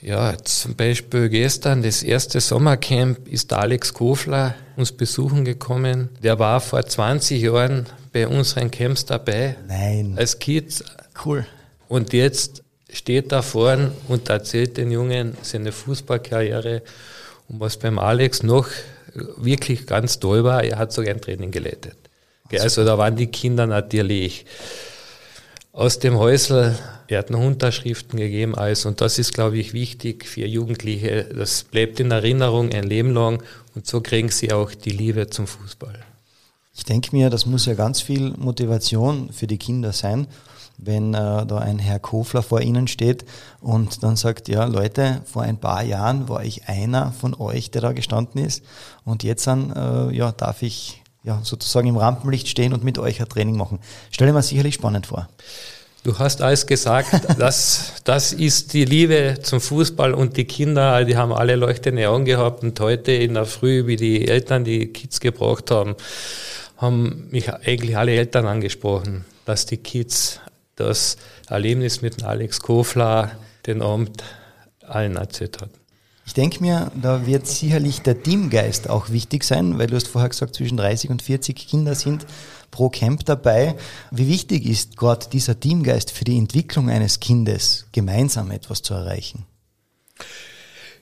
Ja, 0.06 0.38
zum 0.38 0.76
Beispiel 0.76 1.30
gestern, 1.30 1.82
das 1.82 2.04
erste 2.04 2.40
Sommercamp, 2.40 3.28
ist 3.28 3.52
Alex 3.52 3.92
Kofler 3.92 4.54
uns 4.76 4.92
besuchen 4.92 5.46
gekommen. 5.46 6.10
Der 6.22 6.38
war 6.38 6.62
vor 6.62 6.86
20 6.86 7.42
Jahren 7.42 7.88
bei 8.14 8.28
unseren 8.28 8.70
Camps 8.70 9.06
dabei. 9.06 9.56
Nein. 9.68 10.14
Als 10.16 10.38
Kind. 10.38 10.84
Cool. 11.26 11.48
Und 11.88 12.14
jetzt 12.14 12.62
steht 12.88 13.32
da 13.32 13.42
vorne 13.42 13.94
und 14.08 14.30
erzählt 14.30 14.78
den 14.78 14.92
Jungen 14.92 15.36
seine 15.42 15.72
Fußballkarriere. 15.72 16.84
Und 17.50 17.60
was 17.60 17.78
beim 17.78 17.98
Alex 17.98 18.44
noch 18.44 18.68
wirklich 19.38 19.88
ganz 19.88 20.20
toll 20.20 20.44
war, 20.44 20.64
er 20.64 20.78
hat 20.78 20.94
sogar 20.94 21.16
ein 21.16 21.22
Training 21.22 21.50
geleitet. 21.50 21.98
Also 22.60 22.86
da 22.86 23.00
waren 23.00 23.16
die 23.16 23.26
Kinder 23.26 23.66
natürlich 23.66 24.46
aus 25.74 25.98
dem 25.98 26.20
Häusl 26.20 26.78
er 27.08 27.20
hat 27.20 27.30
noch 27.30 27.40
Unterschriften 27.40 28.20
gegeben, 28.20 28.56
alles. 28.56 28.86
Und 28.86 29.02
das 29.02 29.20
ist, 29.20 29.34
glaube 29.34 29.58
ich, 29.58 29.74
wichtig 29.74 30.26
für 30.26 30.46
Jugendliche. 30.46 31.26
Das 31.26 31.64
bleibt 31.64 32.00
in 32.00 32.12
Erinnerung 32.12 32.72
ein 32.72 32.84
Leben 32.84 33.14
lang. 33.14 33.44
Und 33.76 33.86
so 33.86 34.02
kriegen 34.02 34.30
sie 34.30 34.52
auch 34.52 34.74
die 34.74 34.90
Liebe 34.90 35.30
zum 35.30 35.48
Fußball. 35.48 36.00
Ich 36.78 36.84
denke 36.84 37.16
mir, 37.16 37.30
das 37.30 37.46
muss 37.46 37.66
ja 37.66 37.74
ganz 37.74 38.02
viel 38.02 38.34
Motivation 38.38 39.32
für 39.32 39.48
die 39.48 39.58
Kinder 39.58 39.94
sein, 39.94 40.28
wenn 40.78 41.14
äh, 41.14 41.46
da 41.46 41.58
ein 41.60 41.80
Herr 41.80 42.00
Kofler 42.00 42.44
vor 42.44 42.60
ihnen 42.60 42.90
steht 42.90 43.24
und 43.62 44.04
dann 44.04 44.18
sagt, 44.18 44.50
ja 44.50 44.66
Leute, 44.66 45.22
vor 45.24 45.44
ein 45.44 45.58
paar 45.58 45.84
Jahren 45.84 46.28
war 46.28 46.44
ich 46.44 46.68
einer 46.68 47.14
von 47.14 47.34
euch, 47.34 47.72
der 47.72 47.82
da 47.82 47.94
gestanden 47.94 48.44
ist 48.44 48.62
und 49.06 49.24
jetzt 49.24 49.48
dann, 49.48 49.72
äh, 49.72 50.14
ja, 50.14 50.34
darf 50.34 50.62
ich 50.64 51.02
ja, 51.24 51.40
sozusagen 51.44 51.88
im 51.88 51.98
Rampenlicht 51.98 52.50
stehen 52.50 52.74
und 52.74 52.84
mit 52.84 53.00
euch 53.00 53.22
ein 53.22 53.30
Training 53.30 53.56
machen. 53.56 53.80
Stelle 54.12 54.34
mir 54.34 54.44
sicherlich 54.44 54.76
spannend 54.76 55.08
vor. 55.08 55.30
Du 56.06 56.20
hast 56.20 56.44
alles 56.44 56.68
gesagt, 56.68 57.10
das, 57.40 57.94
das 58.04 58.32
ist 58.32 58.74
die 58.74 58.86
Liebe 58.86 59.40
zum 59.42 59.60
Fußball 59.60 60.14
und 60.14 60.38
die 60.38 60.46
Kinder, 60.46 61.04
die 61.04 61.18
haben 61.18 61.34
alle 61.34 61.56
leuchtende 61.56 62.08
Augen 62.08 62.26
gehabt 62.26 62.62
und 62.62 62.80
heute 62.80 63.12
in 63.12 63.34
der 63.34 63.46
Früh, 63.46 63.88
wie 63.88 63.96
die 63.96 64.28
Eltern 64.28 64.64
die 64.64 64.94
Kids 64.94 65.20
gebraucht 65.20 65.72
haben, 65.72 65.96
haben 66.78 67.28
mich 67.32 67.52
eigentlich 67.52 67.98
alle 67.98 68.12
Eltern 68.12 68.46
angesprochen, 68.46 69.26
dass 69.46 69.66
die 69.66 69.78
Kids 69.78 70.40
das 70.76 71.18
Erlebnis 71.50 72.04
mit 72.04 72.24
Alex 72.24 72.60
Kofler 72.60 73.32
den 73.66 73.82
Abend 73.82 74.24
allen 74.88 75.16
erzählt 75.16 75.60
hat. 75.60 75.72
Ich 76.28 76.36
denke 76.36 76.62
mir, 76.62 76.92
da 77.02 77.26
wird 77.26 77.48
sicherlich 77.48 78.02
der 78.02 78.22
Teamgeist 78.22 78.92
auch 78.92 79.10
wichtig 79.10 79.44
sein, 79.44 79.80
weil 79.80 79.88
du 79.88 79.96
hast 79.96 80.08
vorher 80.08 80.30
gesagt, 80.30 80.54
zwischen 80.54 80.78
30 80.78 81.10
und 81.10 81.24
40 81.24 81.56
Kinder 81.56 81.96
sind 81.96 82.28
pro 82.72 82.90
Camp 82.90 83.26
dabei. 83.26 83.76
Wie 84.12 84.28
wichtig 84.28 84.66
ist 84.66 84.98
gerade 84.98 85.28
dieser 85.30 85.60
Teamgeist 85.60 86.12
für 86.12 86.26
die 86.26 86.38
Entwicklung 86.38 86.90
eines 86.90 87.20
Kindes, 87.20 87.86
gemeinsam 87.92 88.52
etwas 88.52 88.82
zu 88.82 88.94
erreichen? 88.94 89.46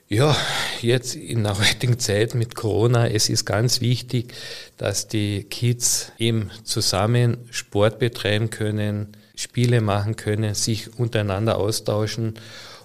Ja, 0.06 0.36
jetzt 0.80 1.14
in 1.14 1.44
der 1.44 1.58
heutigen 1.58 1.98
Zeit 1.98 2.34
mit 2.34 2.54
Corona, 2.54 3.08
es 3.08 3.28
ist 3.28 3.44
ganz 3.46 3.80
wichtig, 3.80 4.34
dass 4.76 5.08
die 5.08 5.44
Kids 5.44 6.12
eben 6.18 6.50
zusammen 6.62 7.38
Sport 7.50 7.98
betreiben 7.98 8.50
können, 8.50 9.16
Spiele 9.34 9.80
machen 9.80 10.16
können, 10.16 10.54
sich 10.54 10.98
untereinander 10.98 11.58
austauschen. 11.58 12.34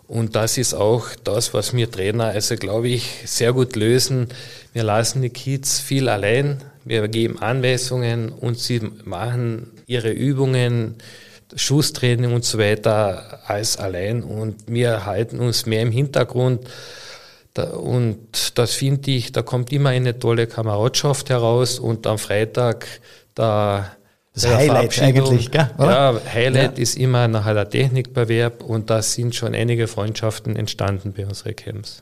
Und 0.10 0.36
das 0.36 0.58
ist 0.58 0.74
auch 0.74 1.06
das, 1.24 1.54
was 1.54 1.76
wir 1.76 1.92
Trainer, 1.92 2.26
also 2.26 2.56
glaube 2.56 2.88
ich, 2.88 3.08
sehr 3.26 3.54
gut 3.54 3.76
lösen. 3.76 4.30
Wir 4.74 4.82
lassen 4.82 5.22
die 5.22 5.30
Kids 5.30 5.80
viel 5.80 6.10
allein. 6.10 6.64
Wir 6.84 7.08
geben 7.08 7.38
Anweisungen 7.38 8.30
und 8.30 8.58
sie 8.58 8.82
machen 9.06 9.68
ihre 9.86 10.10
Übungen, 10.10 10.96
Schusstraining 11.56 12.34
und 12.34 12.44
so 12.44 12.58
weiter 12.58 13.42
als 13.46 13.78
allein. 13.78 14.24
Und 14.24 14.56
wir 14.66 15.06
halten 15.06 15.40
uns 15.40 15.68
mehr 15.68 15.84
im 15.84 15.92
Hintergrund. 15.92 16.68
Und 17.56 18.58
das 18.58 18.74
finde 18.74 19.12
ich, 19.12 19.32
da 19.32 19.44
kommt 19.44 19.72
immer 19.72 19.90
eine 19.90 20.18
tolle 20.18 20.48
Kameradschaft 20.48 21.30
heraus. 21.30 21.78
Und 21.78 22.08
am 22.08 22.18
Freitag, 22.18 22.88
da 23.36 23.92
das 24.44 24.56
Highlight 24.56 25.02
eigentlich, 25.02 25.52
gell? 25.52 25.70
Oder? 25.78 26.14
Ja, 26.14 26.22
Highlight 26.34 26.78
ja. 26.78 26.84
ist 26.84 26.98
immer 26.98 27.28
nachher 27.28 27.54
der 27.54 27.70
Technikbewerb 27.70 28.64
und 28.64 28.90
da 28.90 29.02
sind 29.02 29.36
schon 29.36 29.54
einige 29.54 29.88
Freundschaften 29.88 30.56
entstanden 30.56 31.14
bei 31.16 31.26
unseren 31.26 31.56
Camps. 31.56 32.02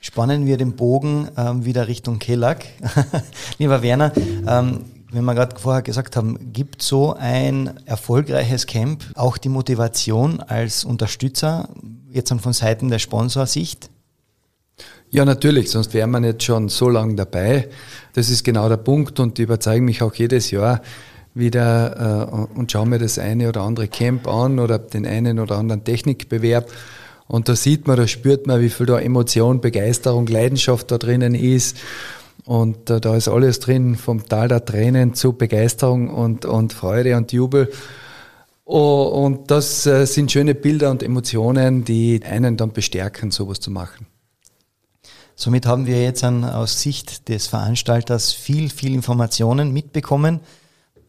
Spannen 0.00 0.46
wir 0.46 0.56
den 0.56 0.76
Bogen 0.76 1.28
ähm, 1.36 1.64
wieder 1.64 1.88
Richtung 1.88 2.18
Kellack. 2.18 2.64
Lieber 3.58 3.82
Werner, 3.82 4.12
ähm, 4.46 4.84
wenn 5.10 5.24
wir 5.24 5.34
gerade 5.34 5.58
vorher 5.58 5.82
gesagt 5.82 6.16
haben, 6.16 6.52
gibt 6.52 6.82
so 6.82 7.14
ein 7.18 7.80
erfolgreiches 7.86 8.66
Camp 8.66 9.04
auch 9.14 9.38
die 9.38 9.48
Motivation 9.48 10.40
als 10.40 10.84
Unterstützer, 10.84 11.68
jetzt 12.10 12.32
von 12.40 12.52
Seiten 12.52 12.88
der 12.88 12.98
Sponsorsicht? 12.98 13.90
Ja, 15.10 15.24
natürlich, 15.24 15.70
sonst 15.70 15.94
wäre 15.94 16.06
man 16.06 16.22
nicht 16.22 16.42
schon 16.42 16.68
so 16.68 16.88
lange 16.88 17.14
dabei. 17.14 17.68
Das 18.14 18.28
ist 18.28 18.44
genau 18.44 18.68
der 18.68 18.76
Punkt 18.76 19.18
und 19.20 19.38
die 19.38 19.42
überzeugen 19.42 19.84
mich 19.84 20.02
auch 20.02 20.14
jedes 20.14 20.50
Jahr, 20.50 20.82
wieder 21.36 22.28
äh, 22.30 22.58
und 22.58 22.72
schaue 22.72 22.86
mir 22.86 22.98
das 22.98 23.18
eine 23.18 23.48
oder 23.48 23.62
andere 23.62 23.88
Camp 23.88 24.26
an 24.26 24.58
oder 24.58 24.78
den 24.78 25.06
einen 25.06 25.38
oder 25.38 25.56
anderen 25.58 25.84
Technikbewerb. 25.84 26.70
Und 27.28 27.48
da 27.48 27.56
sieht 27.56 27.86
man, 27.86 27.96
da 27.96 28.06
spürt 28.06 28.46
man, 28.46 28.60
wie 28.60 28.70
viel 28.70 28.86
da 28.86 28.98
Emotion, 28.98 29.60
Begeisterung, 29.60 30.26
Leidenschaft 30.26 30.90
da 30.90 30.98
drinnen 30.98 31.34
ist. 31.34 31.76
Und 32.44 32.90
äh, 32.90 33.00
da 33.00 33.16
ist 33.16 33.28
alles 33.28 33.60
drin, 33.60 33.96
vom 33.96 34.26
Tal 34.28 34.48
der 34.48 34.64
Tränen 34.64 35.14
zu 35.14 35.32
Begeisterung 35.32 36.08
und, 36.08 36.44
und 36.44 36.72
Freude 36.72 37.16
und 37.16 37.32
Jubel. 37.32 37.70
Oh, 38.64 39.04
und 39.04 39.50
das 39.50 39.86
äh, 39.86 40.06
sind 40.06 40.32
schöne 40.32 40.54
Bilder 40.54 40.90
und 40.90 41.02
Emotionen, 41.02 41.84
die 41.84 42.20
einen 42.24 42.56
dann 42.56 42.72
bestärken, 42.72 43.30
sowas 43.30 43.60
zu 43.60 43.70
machen. 43.70 44.06
Somit 45.34 45.66
haben 45.66 45.86
wir 45.86 46.02
jetzt 46.02 46.24
an, 46.24 46.44
aus 46.44 46.80
Sicht 46.80 47.28
des 47.28 47.46
Veranstalters 47.46 48.32
viel, 48.32 48.70
viel 48.70 48.94
Informationen 48.94 49.72
mitbekommen. 49.72 50.40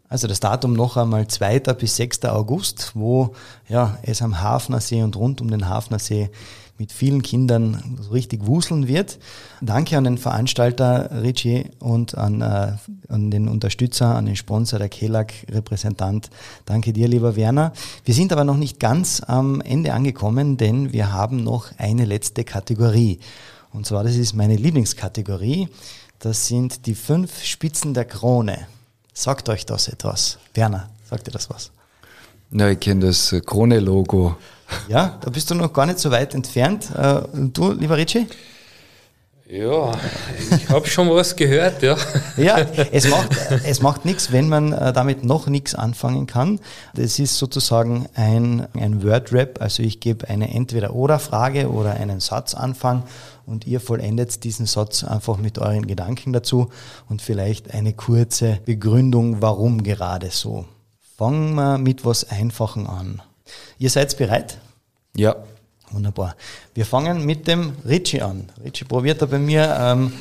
Also 0.10 0.28
das 0.28 0.40
Datum 0.40 0.74
noch 0.74 0.96
einmal 0.96 1.28
2. 1.28 1.60
bis 1.60 1.98
6. 1.98 2.26
August, 2.26 2.92
wo 2.94 3.34
ja, 3.68 3.98
es 4.04 4.22
am 4.22 4.42
Hafnersee 4.42 5.04
und 5.04 5.18
rund 5.18 5.42
um 5.42 5.52
den 5.52 5.68
Hafnersee 5.68 6.30
mit 6.78 6.92
vielen 6.92 7.24
Kindern 7.24 7.98
so 8.02 8.12
richtig 8.12 8.46
wuseln 8.46 8.88
wird. 8.88 9.20
Danke 9.62 9.98
an 9.98 10.04
den 10.04 10.18
Veranstalter 10.18 11.24
Richie 11.24 11.72
und 11.80 12.18
an, 12.18 12.42
äh, 12.42 12.74
an 13.10 13.32
den 13.32 13.50
Unterstützer, 13.50 14.16
an 14.16 14.28
den 14.28 14.36
Sponsor, 14.36 14.80
der 14.80 14.90
Kelag-Repräsentant. 14.90 16.30
Danke 16.66 16.94
dir, 16.94 17.08
lieber 17.08 17.36
Werner. 17.36 17.74
Wir 18.06 18.14
sind 18.14 18.32
aber 18.32 18.44
noch 18.44 18.58
nicht 18.58 18.80
ganz 18.80 19.22
am 19.26 19.60
Ende 19.62 19.94
angekommen, 19.94 20.58
denn 20.58 20.94
wir 20.94 21.12
haben 21.12 21.44
noch 21.44 21.72
eine 21.78 22.06
letzte 22.06 22.44
Kategorie. 22.44 23.20
Und 23.74 23.86
zwar, 23.86 24.04
das 24.04 24.16
ist 24.16 24.36
meine 24.36 24.56
Lieblingskategorie. 24.56 25.68
Das 26.20 26.48
sind 26.48 26.86
die 26.86 26.96
fünf 26.96 27.44
Spitzen 27.44 27.94
der 27.94 28.06
Krone. 28.06 28.68
Sagt 29.20 29.50
euch 29.50 29.66
das 29.66 29.88
etwas? 29.88 30.38
Werner, 30.54 30.92
sagt 31.10 31.26
dir 31.26 31.32
das 31.32 31.50
was? 31.50 31.72
Na, 32.52 32.70
ich 32.70 32.80
kenne 32.80 33.08
das 33.08 33.36
Krone-Logo. 33.48 34.36
Ja, 34.90 35.18
da 35.20 35.32
bist 35.32 35.50
du 35.50 35.56
noch 35.56 35.74
gar 35.74 35.88
nicht 35.88 35.98
so 35.98 36.12
weit 36.12 36.36
entfernt. 36.36 36.88
Äh, 36.96 37.22
du, 37.34 37.72
lieber 37.72 37.98
Richie? 37.98 38.28
Ja, 39.50 39.92
ich 40.52 40.70
habe 40.70 40.86
schon 40.86 41.10
was 41.10 41.36
gehört, 41.36 41.82
ja. 41.82 41.98
Ja, 42.36 42.58
es 42.92 43.08
macht, 43.08 43.30
es 43.64 43.82
macht 43.82 44.06
nichts, 44.06 44.32
wenn 44.32 44.50
man 44.50 44.72
äh, 44.72 44.94
damit 44.94 45.24
noch 45.24 45.48
nichts 45.48 45.74
anfangen 45.74 46.28
kann. 46.28 46.60
Das 46.94 47.18
ist 47.18 47.40
sozusagen 47.40 48.08
ein, 48.14 48.68
ein 48.76 49.04
Word-Rap, 49.04 49.62
also 49.62 49.82
ich 49.82 50.00
gebe 50.00 50.28
eine 50.28 50.54
Entweder-Oder-Frage 50.54 51.72
oder 51.72 51.96
einen 51.96 52.20
Satzanfang 52.20 53.02
und 53.48 53.66
ihr 53.66 53.80
vollendet 53.80 54.44
diesen 54.44 54.66
Satz 54.66 55.04
einfach 55.04 55.38
mit 55.38 55.58
euren 55.58 55.88
Gedanken 55.88 56.34
dazu 56.34 56.70
und 57.10 57.22
vielleicht 57.22 57.74
eine 57.74 57.94
kurze 57.94 58.60
Begründung, 58.66 59.42
warum 59.42 59.84
gerade 59.84 60.30
so. 60.30 60.66
Fangen 61.18 61.56
wir 61.56 61.78
mit 61.78 62.06
was 62.06 62.30
Einfachem 62.30 62.86
an. 62.86 63.22
Ihr 63.80 63.90
seid 63.90 64.16
bereit? 64.18 64.60
Ja. 65.16 65.36
Wunderbar. 65.92 66.36
Wir 66.74 66.86
fangen 66.86 67.26
mit 67.26 67.48
dem 67.48 67.72
Richie 67.88 68.22
an. 68.22 68.50
Richie 68.62 68.84
probiert 68.84 69.22
da 69.22 69.26
bei 69.26 69.40
mir 69.40 69.76
ähm, 69.80 70.12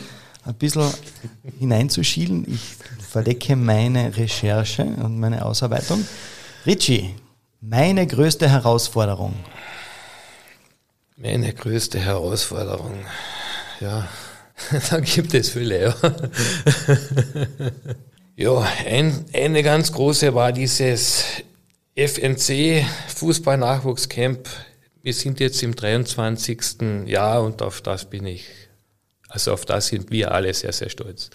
ein 0.45 0.55
bisschen 0.55 0.89
hineinzuschielen. 1.59 2.47
Ich 2.49 2.77
verdecke 3.01 3.57
meine 3.57 4.17
Recherche 4.17 4.85
und 4.85 5.19
meine 5.19 5.45
Ausarbeitung. 5.45 6.07
Richie, 6.65 7.17
meine 7.61 8.07
größte 8.07 8.49
Herausforderung. 8.49 9.35
Meine 11.17 11.53
größte 11.53 11.99
Herausforderung. 11.99 13.05
Ja, 13.81 14.09
da 14.91 15.01
gibt 15.01 15.35
es 15.35 15.51
viele, 15.51 15.83
ja. 15.83 15.97
ja, 18.53 18.69
ein, 18.87 19.25
eine 19.33 19.63
ganz 19.63 19.93
große 19.93 20.35
war 20.35 20.53
dieses 20.53 21.25
FNC 21.97 22.85
Fußball-Nachwuchscamp 23.09 24.49
wir 25.07 25.15
sind 25.15 25.39
jetzt 25.39 25.63
im 25.63 25.77
23. 25.77 27.07
Jahr 27.07 27.45
und 27.45 27.63
auf 27.63 27.81
das 27.81 28.11
bin 28.11 28.27
ich, 28.27 28.45
also 29.29 29.53
auf 29.53 29.65
das 29.65 29.87
sind 29.87 30.11
wir 30.11 30.33
alle 30.33 30.53
sehr, 30.53 30.73
sehr 30.73 30.91
stolz. 30.91 31.31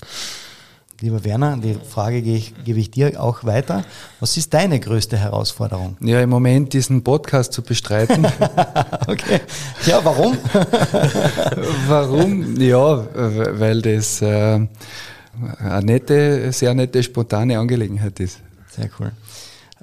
Lieber 1.01 1.23
Werner, 1.23 1.57
die 1.57 1.73
Frage 1.73 2.21
gebe 2.21 2.37
ich, 2.37 2.53
gebe 2.63 2.79
ich 2.79 2.91
dir 2.91 3.19
auch 3.19 3.43
weiter. 3.43 3.83
Was 4.19 4.37
ist 4.37 4.53
deine 4.53 4.79
größte 4.79 5.17
Herausforderung? 5.17 5.97
Ja, 5.99 6.21
im 6.21 6.29
Moment 6.29 6.73
diesen 6.73 7.03
Podcast 7.03 7.53
zu 7.53 7.63
bestreiten. 7.63 8.23
okay. 9.07 9.41
Ja, 9.87 10.05
warum? 10.05 10.37
warum? 11.87 12.55
Ja, 12.61 13.03
weil 13.13 13.81
das 13.81 14.21
äh, 14.21 14.27
eine 14.27 15.81
nette, 15.83 16.51
sehr 16.51 16.75
nette, 16.75 17.01
spontane 17.01 17.57
Angelegenheit 17.57 18.19
ist. 18.19 18.39
Sehr 18.69 18.91
cool. 18.99 19.11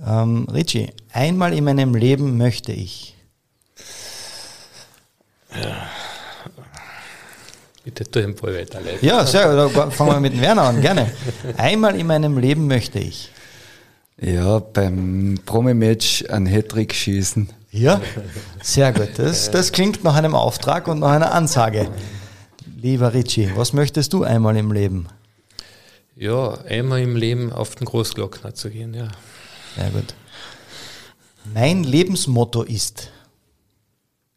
Ähm, 0.07 0.47
Richie, 0.55 0.91
einmal 1.13 1.53
in 1.53 1.65
meinem 1.65 1.97
Leben 1.97 2.39
möchte 2.39 2.71
ich. 2.71 3.17
Ja. 5.53 5.89
Bitte 7.89 8.05
tu 8.05 8.21
den 8.21 8.35
Ball 8.35 8.55
weiterleiten. 8.55 8.99
Ja, 9.01 9.25
sehr 9.25 9.71
gut. 9.71 9.95
Fangen 9.95 10.11
wir 10.11 10.21
mit 10.21 10.35
dem 10.35 10.43
Werner 10.43 10.65
an, 10.65 10.83
gerne. 10.83 11.11
Einmal 11.57 11.99
in 11.99 12.07
meinem 12.07 12.37
Leben 12.37 12.67
möchte 12.67 12.99
ich. 12.99 13.33
Ja, 14.21 14.59
beim 14.59 15.39
Promi-Match 15.47 16.27
einen 16.29 16.45
Hattrick 16.45 16.93
schießen. 16.95 17.49
Ja, 17.71 18.03
sehr 18.63 18.93
gut. 18.93 19.13
Das, 19.17 19.51
das 19.51 19.73
klingt 19.73 20.05
nach 20.05 20.17
einem 20.17 20.35
Auftrag 20.35 20.87
und 20.87 20.99
nach 20.99 21.13
einer 21.13 21.33
Ansage. 21.33 21.91
Lieber 22.77 23.15
Richie, 23.15 23.53
was 23.57 23.73
möchtest 23.73 24.13
du 24.13 24.23
einmal 24.23 24.59
im 24.59 24.71
Leben? 24.71 25.09
Ja, 26.15 26.59
einmal 26.65 27.01
im 27.01 27.17
Leben 27.17 27.55
auf 27.55 27.75
den 27.75 27.87
Großglockner 27.87 28.53
zu 28.53 28.69
gehen, 28.69 28.93
ja. 28.93 29.09
Sehr 29.77 29.89
gut. 29.89 30.15
Mein 31.55 31.85
Lebensmotto 31.85 32.65
ist. 32.65 33.11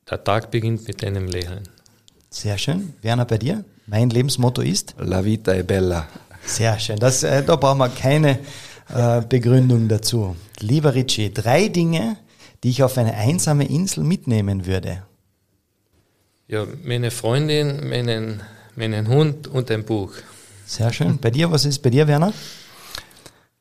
Der 0.09 0.23
Tag 0.23 0.51
beginnt 0.51 0.87
mit 0.87 1.03
einem 1.03 1.27
Lächeln. 1.27 1.67
Sehr 2.33 2.57
schön. 2.57 2.93
Werner, 3.01 3.25
bei 3.25 3.37
dir? 3.37 3.65
Mein 3.87 4.09
Lebensmotto 4.09 4.61
ist? 4.61 4.95
La 4.97 5.21
vita 5.23 5.51
è 5.51 5.63
bella. 5.63 6.07
Sehr 6.45 6.79
schön. 6.79 6.97
Das, 6.97 7.23
äh, 7.23 7.43
da 7.43 7.57
brauchen 7.57 7.79
wir 7.79 7.89
keine 7.89 8.39
äh, 8.87 9.21
Begründung 9.21 9.89
dazu. 9.89 10.37
Lieber 10.59 10.95
Richie, 10.95 11.33
drei 11.33 11.67
Dinge, 11.67 12.15
die 12.63 12.69
ich 12.69 12.83
auf 12.83 12.97
eine 12.97 13.15
einsame 13.15 13.67
Insel 13.67 14.05
mitnehmen 14.05 14.65
würde? 14.65 15.03
Ja, 16.47 16.65
meine 16.85 17.11
Freundin, 17.11 17.89
meinen, 17.89 18.41
meinen 18.77 19.09
Hund 19.09 19.47
und 19.49 19.69
ein 19.69 19.83
Buch. 19.83 20.13
Sehr 20.65 20.93
schön. 20.93 21.17
Bei 21.19 21.31
dir, 21.31 21.51
was 21.51 21.65
ist 21.65 21.79
bei 21.79 21.89
dir, 21.89 22.07
Werner? 22.07 22.33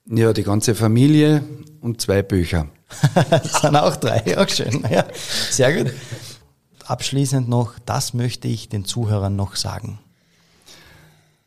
Ja, 0.06 0.32
die 0.32 0.44
ganze 0.44 0.76
Familie 0.76 1.42
und 1.80 2.00
zwei 2.00 2.22
Bücher. 2.22 2.68
das 3.30 3.62
sind 3.62 3.74
auch 3.74 3.96
drei, 3.96 4.38
auch 4.38 4.48
schön. 4.48 4.84
Ja, 4.88 5.06
sehr 5.50 5.76
gut. 5.76 5.92
Abschließend 6.90 7.48
noch, 7.48 7.78
das 7.86 8.14
möchte 8.14 8.48
ich 8.48 8.68
den 8.68 8.84
Zuhörern 8.84 9.36
noch 9.36 9.54
sagen. 9.54 10.00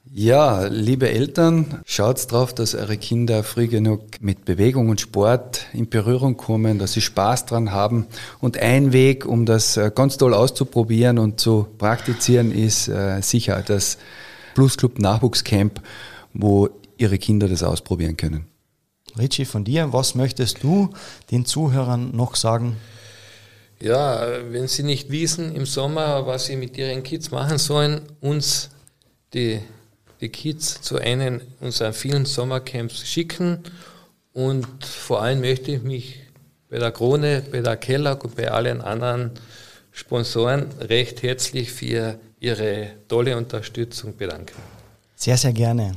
Ja, 0.10 0.68
liebe 0.68 1.10
Eltern, 1.10 1.82
schaut 1.84 2.32
drauf, 2.32 2.56
dass 2.56 2.76
eure 2.76 2.96
Kinder 2.96 3.44
früh 3.44 3.68
genug 3.68 4.22
mit 4.22 4.46
Bewegung 4.46 4.88
und 4.88 5.02
Sport 5.02 5.66
in 5.74 5.90
Berührung 5.90 6.38
kommen, 6.38 6.80
dass 6.80 6.94
sie 6.94 7.02
Spaß 7.02 7.46
dran 7.46 7.74
haben. 7.74 8.08
Und 8.40 8.58
ein 8.58 8.94
Weg, 8.94 9.26
um 9.26 9.46
das 9.46 9.76
äh, 9.76 9.92
ganz 9.94 10.16
toll 10.16 10.34
auszuprobieren 10.34 11.20
und 11.20 11.42
zu 11.42 11.68
praktizieren, 11.78 12.54
ist 12.54 12.88
äh, 12.88 13.20
sicher 13.20 13.62
das 13.68 13.98
Plus 14.54 14.78
Club 14.78 14.98
Nachwuchscamp, 14.98 15.82
wo 16.34 16.70
ihre 16.96 17.18
Kinder 17.18 17.50
das 17.50 17.64
ausprobieren 17.64 18.16
können. 18.16 18.46
Richie, 19.18 19.44
von 19.44 19.66
dir, 19.66 19.92
was 19.92 20.16
möchtest 20.16 20.64
du 20.64 20.92
den 21.32 21.44
Zuhörern 21.44 22.16
noch 22.16 22.36
sagen? 22.36 22.78
Ja, 23.84 24.26
wenn 24.50 24.68
sie 24.68 24.84
nicht 24.84 25.12
wissen 25.12 25.56
im 25.56 25.66
Sommer, 25.66 26.26
was 26.26 26.46
sie 26.46 26.56
mit 26.56 26.78
ihren 26.78 27.04
Kids 27.04 27.32
machen 27.32 27.58
sollen, 27.58 28.02
uns 28.22 28.70
die 29.34 29.60
die 30.24 30.30
Kids 30.30 30.82
zu 30.82 30.98
einem 31.00 31.42
unserer 31.60 31.92
vielen 31.92 32.26
Sommercamps 32.26 33.06
schicken. 33.06 33.60
Und 34.32 34.86
vor 34.86 35.22
allem 35.22 35.42
möchte 35.42 35.74
ich 35.74 35.84
mich 35.84 36.22
bei 36.70 36.80
der 36.80 36.92
Krone, 36.92 37.44
bei 37.52 37.60
der 37.60 37.76
Kellogg 37.76 38.24
und 38.24 38.38
bei 38.38 38.50
allen 38.50 38.82
anderen 38.82 39.32
Sponsoren 39.92 40.68
recht 40.80 41.22
herzlich 41.24 41.74
für 41.74 42.18
ihre 42.40 42.92
tolle 43.10 43.36
Unterstützung 43.36 44.16
bedanken. 44.16 44.56
Sehr, 45.16 45.36
sehr 45.36 45.52
gerne. 45.52 45.94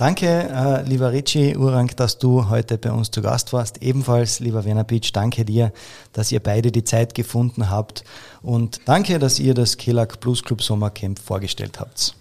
Danke, 0.00 0.26
äh, 0.26 0.82
lieber 0.88 1.12
Richie 1.12 1.58
Urang, 1.58 1.88
dass 1.94 2.16
du 2.16 2.48
heute 2.48 2.78
bei 2.78 2.90
uns 2.90 3.10
zu 3.10 3.20
Gast 3.20 3.52
warst. 3.52 3.82
Ebenfalls, 3.82 4.40
lieber 4.40 4.64
Werner 4.64 4.84
Pitsch, 4.84 5.10
danke 5.12 5.44
dir, 5.44 5.74
dass 6.14 6.32
ihr 6.32 6.40
beide 6.40 6.72
die 6.72 6.84
Zeit 6.84 7.14
gefunden 7.14 7.68
habt. 7.68 8.02
Und 8.40 8.80
danke, 8.86 9.18
dass 9.18 9.38
ihr 9.38 9.52
das 9.52 9.76
Kellag 9.76 10.18
Plus 10.20 10.42
Club 10.42 10.62
Sommercamp 10.62 11.18
vorgestellt 11.18 11.80
habt. 11.80 12.14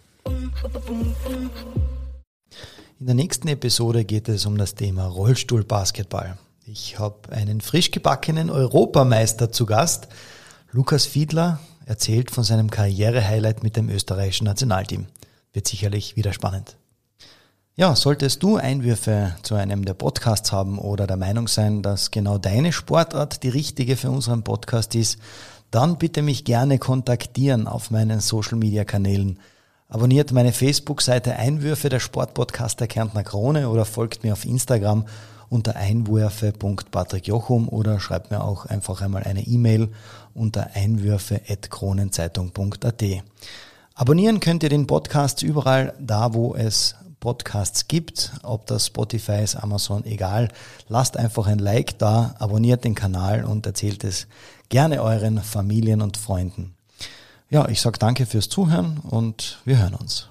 In 2.99 3.05
der 3.05 3.15
nächsten 3.15 3.47
Episode 3.47 4.03
geht 4.03 4.27
es 4.27 4.45
um 4.45 4.57
das 4.57 4.75
Thema 4.75 5.05
Rollstuhlbasketball. 5.05 6.37
Ich 6.65 6.99
habe 6.99 7.31
einen 7.31 7.61
frisch 7.61 7.91
gebackenen 7.91 8.49
Europameister 8.49 9.53
zu 9.53 9.65
Gast. 9.65 10.09
Lukas 10.73 11.05
Fiedler 11.05 11.61
erzählt 11.85 12.29
von 12.29 12.43
seinem 12.43 12.69
Karrierehighlight 12.71 13.63
mit 13.63 13.77
dem 13.77 13.87
österreichischen 13.87 14.43
Nationalteam. 14.43 15.05
Wird 15.53 15.65
sicherlich 15.65 16.17
wieder 16.17 16.33
spannend. 16.33 16.75
Ja, 17.79 17.95
solltest 17.95 18.43
du 18.43 18.57
Einwürfe 18.57 19.35
zu 19.41 19.55
einem 19.55 19.85
der 19.85 19.93
Podcasts 19.93 20.51
haben 20.51 20.79
oder 20.79 21.07
der 21.07 21.15
Meinung 21.15 21.47
sein, 21.47 21.81
dass 21.81 22.11
genau 22.11 22.37
deine 22.37 22.73
Sportart 22.73 23.41
die 23.41 23.47
richtige 23.47 23.95
für 23.95 24.11
unseren 24.11 24.43
Podcast 24.43 24.95
ist, 24.95 25.17
dann 25.71 25.97
bitte 25.97 26.21
mich 26.21 26.43
gerne 26.43 26.77
kontaktieren 26.77 27.67
auf 27.67 27.89
meinen 27.89 28.19
Social 28.19 28.57
Media 28.57 28.83
Kanälen 28.83 29.39
Abonniert 29.87 30.33
meine 30.33 30.51
Facebook-Seite 30.51 31.37
Einwürfe 31.37 31.87
der 31.87 32.01
Sportpodcast 32.01 32.81
der 32.81 32.87
Kärntner 32.87 33.23
Krone 33.23 33.69
oder 33.69 33.85
folgt 33.85 34.25
mir 34.25 34.33
auf 34.33 34.43
Instagram 34.43 35.05
unter 35.47 35.77
einwürfe.patrickjochum 35.77 37.69
oder 37.69 38.01
schreibt 38.01 38.29
mir 38.29 38.43
auch 38.43 38.65
einfach 38.65 39.01
einmal 39.01 39.23
eine 39.23 39.47
E-Mail 39.47 39.87
unter 40.33 40.71
einwürfe.kronenzeitung.at. 40.73 43.03
Abonnieren 43.95 44.39
könnt 44.39 44.63
ihr 44.63 44.69
den 44.69 44.85
Podcast 44.85 45.43
überall 45.43 45.93
da, 45.99 46.33
wo 46.33 46.55
es 46.55 46.95
Podcasts 47.19 47.87
gibt, 47.87 48.31
ob 48.43 48.65
das 48.67 48.87
Spotify 48.87 49.43
ist, 49.43 49.55
Amazon, 49.55 50.05
egal. 50.05 50.49
Lasst 50.87 51.17
einfach 51.17 51.47
ein 51.47 51.59
Like 51.59 51.97
da, 51.99 52.35
abonniert 52.39 52.83
den 52.83 52.95
Kanal 52.95 53.43
und 53.43 53.65
erzählt 53.65 54.03
es 54.03 54.27
gerne 54.69 55.01
euren 55.01 55.41
Familien 55.41 56.01
und 56.01 56.17
Freunden. 56.17 56.75
Ja, 57.49 57.67
ich 57.67 57.81
sage 57.81 57.97
danke 57.99 58.25
fürs 58.25 58.47
Zuhören 58.47 58.99
und 58.99 59.59
wir 59.65 59.79
hören 59.79 59.95
uns. 59.95 60.29